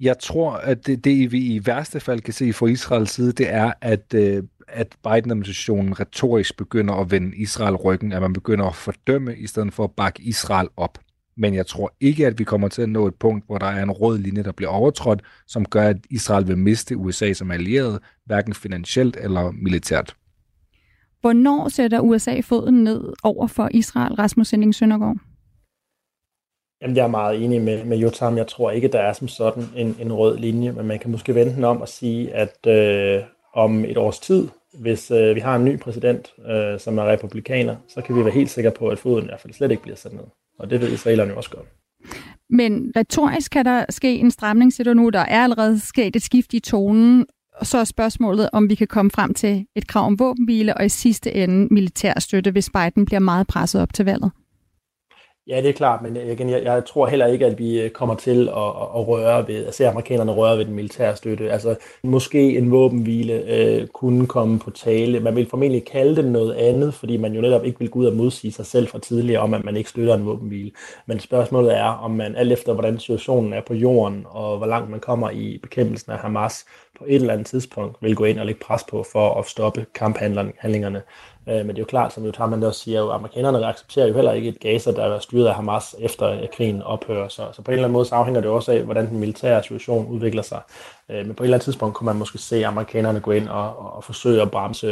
Jeg 0.00 0.18
tror, 0.18 0.52
at 0.52 0.86
det, 0.86 1.04
det 1.04 1.32
vi 1.32 1.38
i 1.38 1.66
værste 1.66 2.00
fald 2.00 2.20
kan 2.20 2.34
se 2.34 2.52
fra 2.52 2.66
Israels 2.66 3.10
side, 3.10 3.32
det 3.32 3.52
er, 3.52 3.72
at, 3.80 4.14
øh, 4.14 4.42
at 4.68 4.96
Biden-administrationen 5.02 6.00
retorisk 6.00 6.56
begynder 6.56 6.94
at 6.94 7.10
vende 7.10 7.36
Israel 7.36 7.74
ryggen, 7.74 8.12
at 8.12 8.22
man 8.22 8.32
begynder 8.32 8.66
at 8.66 8.74
fordømme, 8.74 9.36
i 9.36 9.46
stedet 9.46 9.72
for 9.72 9.84
at 9.84 9.90
bakke 9.90 10.22
Israel 10.22 10.68
op. 10.76 10.98
Men 11.36 11.54
jeg 11.54 11.66
tror 11.66 11.94
ikke, 12.00 12.26
at 12.26 12.38
vi 12.38 12.44
kommer 12.44 12.68
til 12.68 12.82
at 12.82 12.88
nå 12.88 13.06
et 13.06 13.14
punkt, 13.14 13.46
hvor 13.46 13.58
der 13.58 13.66
er 13.66 13.82
en 13.82 13.90
rød 13.90 14.18
linje, 14.18 14.42
der 14.42 14.52
bliver 14.52 14.70
overtrådt, 14.70 15.22
som 15.46 15.64
gør, 15.64 15.88
at 15.88 15.96
Israel 16.10 16.48
vil 16.48 16.58
miste 16.58 16.96
USA 16.96 17.32
som 17.32 17.50
allieret, 17.50 17.98
hverken 18.24 18.54
finansielt 18.54 19.16
eller 19.20 19.50
militært. 19.50 20.16
Hvornår 21.20 21.68
sætter 21.68 22.00
USA 22.00 22.40
foden 22.40 22.84
ned 22.84 23.12
over 23.22 23.46
for 23.46 23.68
Israel, 23.72 24.14
Rasmus 24.14 24.48
Sending 24.48 24.74
Søndergaard? 24.74 25.16
Jamen, 26.84 26.96
jeg 26.96 27.02
er 27.02 27.08
meget 27.08 27.44
enig 27.44 27.62
med, 27.62 27.84
med 27.84 27.98
Jotam. 27.98 28.36
Jeg 28.36 28.46
tror 28.46 28.70
ikke, 28.70 28.88
der 28.88 28.98
er 28.98 29.12
som 29.12 29.28
sådan 29.28 29.64
en, 29.76 29.96
en 30.00 30.12
rød 30.12 30.38
linje, 30.38 30.72
men 30.72 30.86
man 30.86 30.98
kan 30.98 31.10
måske 31.10 31.34
vente 31.34 31.54
den 31.56 31.64
om 31.64 31.80
og 31.80 31.88
sige, 31.88 32.34
at 32.34 32.66
øh, 32.66 33.22
om 33.54 33.84
et 33.84 33.96
års 33.96 34.18
tid, 34.18 34.48
hvis 34.80 35.10
øh, 35.10 35.34
vi 35.34 35.40
har 35.40 35.56
en 35.56 35.64
ny 35.64 35.78
præsident, 35.78 36.32
øh, 36.50 36.80
som 36.80 36.98
er 36.98 37.04
republikaner, 37.04 37.76
så 37.88 38.00
kan 38.00 38.16
vi 38.16 38.24
være 38.24 38.32
helt 38.32 38.50
sikre 38.50 38.70
på, 38.70 38.88
at 38.88 38.98
foden 38.98 39.24
i 39.24 39.26
hvert 39.26 39.40
fald 39.40 39.52
slet 39.52 39.70
ikke 39.70 39.82
bliver 39.82 39.96
sat 39.96 40.12
ned. 40.12 40.24
Og 40.58 40.70
det 40.70 40.80
ved 40.80 40.92
israelerne 40.92 41.30
jo 41.30 41.36
også 41.36 41.50
godt. 41.50 41.66
Men 42.50 42.92
retorisk 42.96 43.52
kan 43.52 43.64
der 43.64 43.84
ske 43.90 44.16
en 44.16 44.30
stramning, 44.30 44.72
siger 44.72 44.84
du 44.84 44.94
nu. 44.94 45.10
Der 45.10 45.20
er 45.20 45.42
allerede 45.42 45.80
sket 45.80 46.16
et 46.16 46.22
skift 46.22 46.54
i 46.54 46.60
tonen. 46.60 47.26
Og 47.56 47.66
så 47.66 47.78
er 47.78 47.84
spørgsmålet, 47.84 48.50
om 48.52 48.70
vi 48.70 48.74
kan 48.74 48.86
komme 48.86 49.10
frem 49.10 49.34
til 49.34 49.66
et 49.76 49.86
krav 49.86 50.06
om 50.06 50.18
våbenhvile 50.18 50.76
og 50.76 50.84
i 50.84 50.88
sidste 50.88 51.34
ende 51.34 51.74
militær 51.74 52.20
støtte, 52.20 52.50
hvis 52.50 52.70
Biden 52.70 53.04
bliver 53.04 53.20
meget 53.20 53.46
presset 53.46 53.82
op 53.82 53.94
til 53.94 54.04
valget. 54.04 54.30
Ja, 55.46 55.56
det 55.60 55.68
er 55.68 55.72
klart, 55.72 56.02
men 56.02 56.16
øh, 56.16 56.32
igen, 56.32 56.50
jeg, 56.50 56.62
jeg 56.64 56.84
tror 56.84 57.06
heller 57.06 57.26
ikke, 57.26 57.46
at 57.46 57.58
vi 57.58 57.80
øh, 57.80 57.90
kommer 57.90 58.14
til 58.14 58.48
at, 58.48 58.68
at 58.96 59.08
røre 59.08 59.48
ved, 59.48 59.66
at 59.66 59.74
se 59.74 59.88
amerikanerne 59.88 60.32
røre 60.32 60.58
ved 60.58 60.64
den 60.64 60.74
militære 60.74 61.16
støtte. 61.16 61.52
Altså, 61.52 61.76
måske 62.02 62.58
en 62.58 62.70
våbenhvile 62.70 63.32
øh, 63.32 63.86
kunne 63.86 64.26
komme 64.26 64.58
på 64.58 64.70
tale. 64.70 65.20
Man 65.20 65.36
vil 65.36 65.48
formentlig 65.50 65.84
kalde 65.84 66.16
det 66.16 66.24
noget 66.24 66.54
andet, 66.54 66.94
fordi 66.94 67.16
man 67.16 67.32
jo 67.34 67.40
netop 67.40 67.64
ikke 67.64 67.78
vil 67.78 67.90
gå 67.90 67.98
ud 67.98 68.06
og 68.06 68.16
modsige 68.16 68.52
sig 68.52 68.66
selv 68.66 68.88
fra 68.88 68.98
tidligere 68.98 69.40
om, 69.40 69.54
at 69.54 69.64
man 69.64 69.76
ikke 69.76 69.90
støtter 69.90 70.14
en 70.14 70.26
våbenhvile. 70.26 70.70
Men 71.06 71.20
spørgsmålet 71.20 71.76
er, 71.76 71.84
om 71.84 72.10
man 72.10 72.36
alt 72.36 72.52
efter, 72.52 72.72
hvordan 72.72 72.98
situationen 72.98 73.52
er 73.52 73.62
på 73.66 73.74
jorden, 73.74 74.26
og 74.28 74.56
hvor 74.58 74.66
langt 74.66 74.90
man 74.90 75.00
kommer 75.00 75.30
i 75.30 75.58
bekæmpelsen 75.62 76.12
af 76.12 76.18
Hamas, 76.18 76.64
på 76.98 77.04
et 77.08 77.14
eller 77.14 77.32
andet 77.32 77.46
tidspunkt 77.46 77.96
vil 78.02 78.16
gå 78.16 78.24
ind 78.24 78.38
og 78.38 78.46
lægge 78.46 78.60
pres 78.60 78.84
på 78.90 79.04
for 79.12 79.34
at 79.34 79.46
stoppe 79.46 79.86
kamphandlingerne. 79.94 81.02
Øh, 81.48 81.56
men 81.56 81.68
det 81.68 81.74
er 81.74 81.82
jo 81.82 81.84
klart, 81.84 82.12
som 82.12 82.50
man 82.50 82.62
også 82.62 82.80
siger, 82.80 83.04
at 83.04 83.14
amerikanerne 83.14 83.66
accepterer 83.66 84.06
jo 84.06 84.14
heller 84.14 84.32
ikke 84.32 84.48
et 84.48 84.60
Gaza, 84.60 84.92
der 84.92 85.04
er 85.04 85.18
styret 85.18 85.46
af 85.46 85.54
Hamas 85.54 85.96
efter 85.98 86.46
krigen 86.56 86.82
ophører. 86.82 87.28
Så, 87.28 87.46
så 87.52 87.62
på 87.62 87.70
en 87.70 87.72
eller 87.72 87.84
anden 87.84 87.92
måde 87.92 88.04
så 88.04 88.14
afhænger 88.14 88.40
det 88.40 88.50
også 88.50 88.72
af, 88.72 88.82
hvordan 88.82 89.08
den 89.08 89.18
militære 89.18 89.62
situation 89.62 90.06
udvikler 90.06 90.42
sig. 90.42 90.60
Øh, 91.10 91.26
men 91.26 91.34
på 91.34 91.42
et 91.42 91.46
eller 91.46 91.56
andet 91.56 91.64
tidspunkt 91.64 91.94
kunne 91.94 92.06
man 92.06 92.16
måske 92.16 92.38
se 92.38 92.66
amerikanerne 92.66 93.20
gå 93.20 93.30
ind 93.30 93.48
og, 93.48 93.96
og 93.96 94.04
forsøge 94.04 94.42
at 94.42 94.50
bremse 94.50 94.86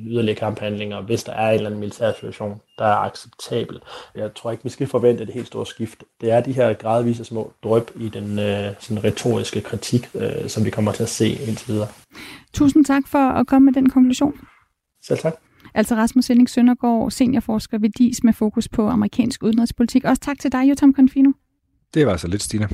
yderligere 0.00 0.38
kamphandlinger, 0.38 1.00
hvis 1.00 1.24
der 1.24 1.32
er 1.32 1.48
en 1.48 1.54
eller 1.54 1.66
anden 1.66 1.80
militær 1.80 2.12
situation, 2.12 2.60
der 2.78 2.84
er 2.84 2.96
acceptabel. 2.96 3.80
Jeg 4.14 4.34
tror 4.34 4.50
ikke, 4.50 4.64
vi 4.64 4.70
skal 4.70 4.86
forvente 4.86 5.26
det 5.26 5.34
helt 5.34 5.46
store 5.46 5.66
skift. 5.66 6.04
Det 6.20 6.30
er 6.30 6.40
de 6.40 6.52
her 6.52 6.74
gradvise 6.74 7.24
små 7.24 7.52
drøb 7.64 7.90
i 7.96 8.08
den 8.08 8.38
øh, 8.38 8.74
sådan 8.78 9.04
retoriske 9.04 9.60
kritik, 9.60 10.10
øh, 10.14 10.48
som 10.48 10.64
vi 10.64 10.70
kommer 10.70 10.92
til 10.92 11.02
at 11.02 11.08
se 11.08 11.28
indtil 11.28 11.68
videre. 11.68 11.88
Tusind 12.52 12.84
tak 12.84 13.02
for 13.06 13.18
at 13.18 13.46
komme 13.46 13.64
med 13.64 13.72
den 13.72 13.90
konklusion. 13.90 14.34
Selv 15.02 15.18
tak. 15.18 15.47
Altså 15.78 15.94
Rasmus 15.94 16.30
Elling 16.30 16.50
Søndergaard, 16.50 17.10
seniorforsker 17.10 17.78
ved 17.78 17.90
DIS 17.90 18.24
med 18.24 18.32
fokus 18.32 18.68
på 18.68 18.88
amerikansk 18.88 19.42
udenrigspolitik. 19.42 20.04
Også 20.04 20.22
tak 20.22 20.38
til 20.38 20.52
dig, 20.52 20.70
Jotam 20.70 20.94
Confino. 20.94 21.30
Det 21.94 22.06
var 22.06 22.16
så 22.16 22.28
lidt, 22.28 22.42
Stine 22.42 22.68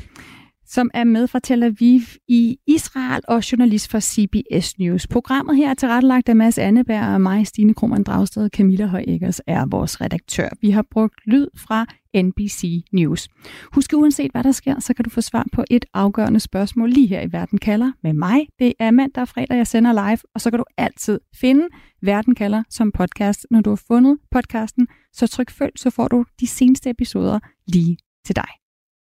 som 0.66 0.90
er 0.94 1.05
med 1.05 1.27
fra 1.27 1.38
Tel 1.38 1.62
Aviv 1.62 2.00
i 2.29 2.59
Israel 2.66 3.22
og 3.29 3.53
journalist 3.53 3.90
for 3.90 4.00
CBS 4.00 4.79
News. 4.79 5.07
Programmet 5.07 5.57
her 5.57 5.70
er 5.70 5.74
tilrettelagt 5.74 6.29
af 6.29 6.37
Mads 6.37 6.59
Anneberg 6.59 7.14
og 7.14 7.20
mig, 7.20 7.46
Stine 7.46 7.74
Krohmann 7.74 8.05
Dragsted. 8.05 8.50
Camilla 8.50 8.87
Højæggers 8.87 9.40
er 9.46 9.66
vores 9.66 10.00
redaktør. 10.00 10.48
Vi 10.61 10.70
har 10.70 10.85
brugt 10.90 11.14
lyd 11.27 11.46
fra 11.57 11.87
NBC 12.16 12.85
News. 12.92 13.29
Husk 13.72 13.92
uanset 13.94 14.31
hvad 14.31 14.44
der 14.44 14.53
sker, 14.53 14.81
så 14.81 14.94
kan 14.94 15.05
du 15.05 15.11
få 15.11 15.20
svar 15.20 15.46
på 15.53 15.64
et 15.70 15.85
afgørende 15.94 16.40
spørgsmål 16.40 16.90
lige 16.90 17.07
her 17.07 17.20
i 17.20 17.33
Verden 17.33 17.59
kalder 17.59 17.92
med 18.03 18.12
mig. 18.12 18.46
Det 18.59 18.72
er 18.79 18.90
mandag 18.90 19.20
og 19.20 19.29
fredag, 19.29 19.57
jeg 19.57 19.66
sender 19.66 19.92
live, 19.92 20.18
og 20.35 20.40
så 20.40 20.50
kan 20.50 20.59
du 20.59 20.64
altid 20.77 21.20
finde 21.40 21.68
Verden 22.03 22.35
kalder 22.35 22.62
som 22.70 22.92
podcast. 22.92 23.46
Når 23.50 23.61
du 23.61 23.70
har 23.70 23.83
fundet 23.87 24.18
podcasten, 24.31 24.88
så 25.12 25.27
tryk 25.27 25.50
følg, 25.50 25.72
så 25.77 25.90
får 25.90 26.09
du 26.09 26.24
de 26.40 26.46
seneste 26.46 26.90
episoder 26.90 27.38
lige 27.66 27.98
til 28.27 28.37
dig. 28.37 28.63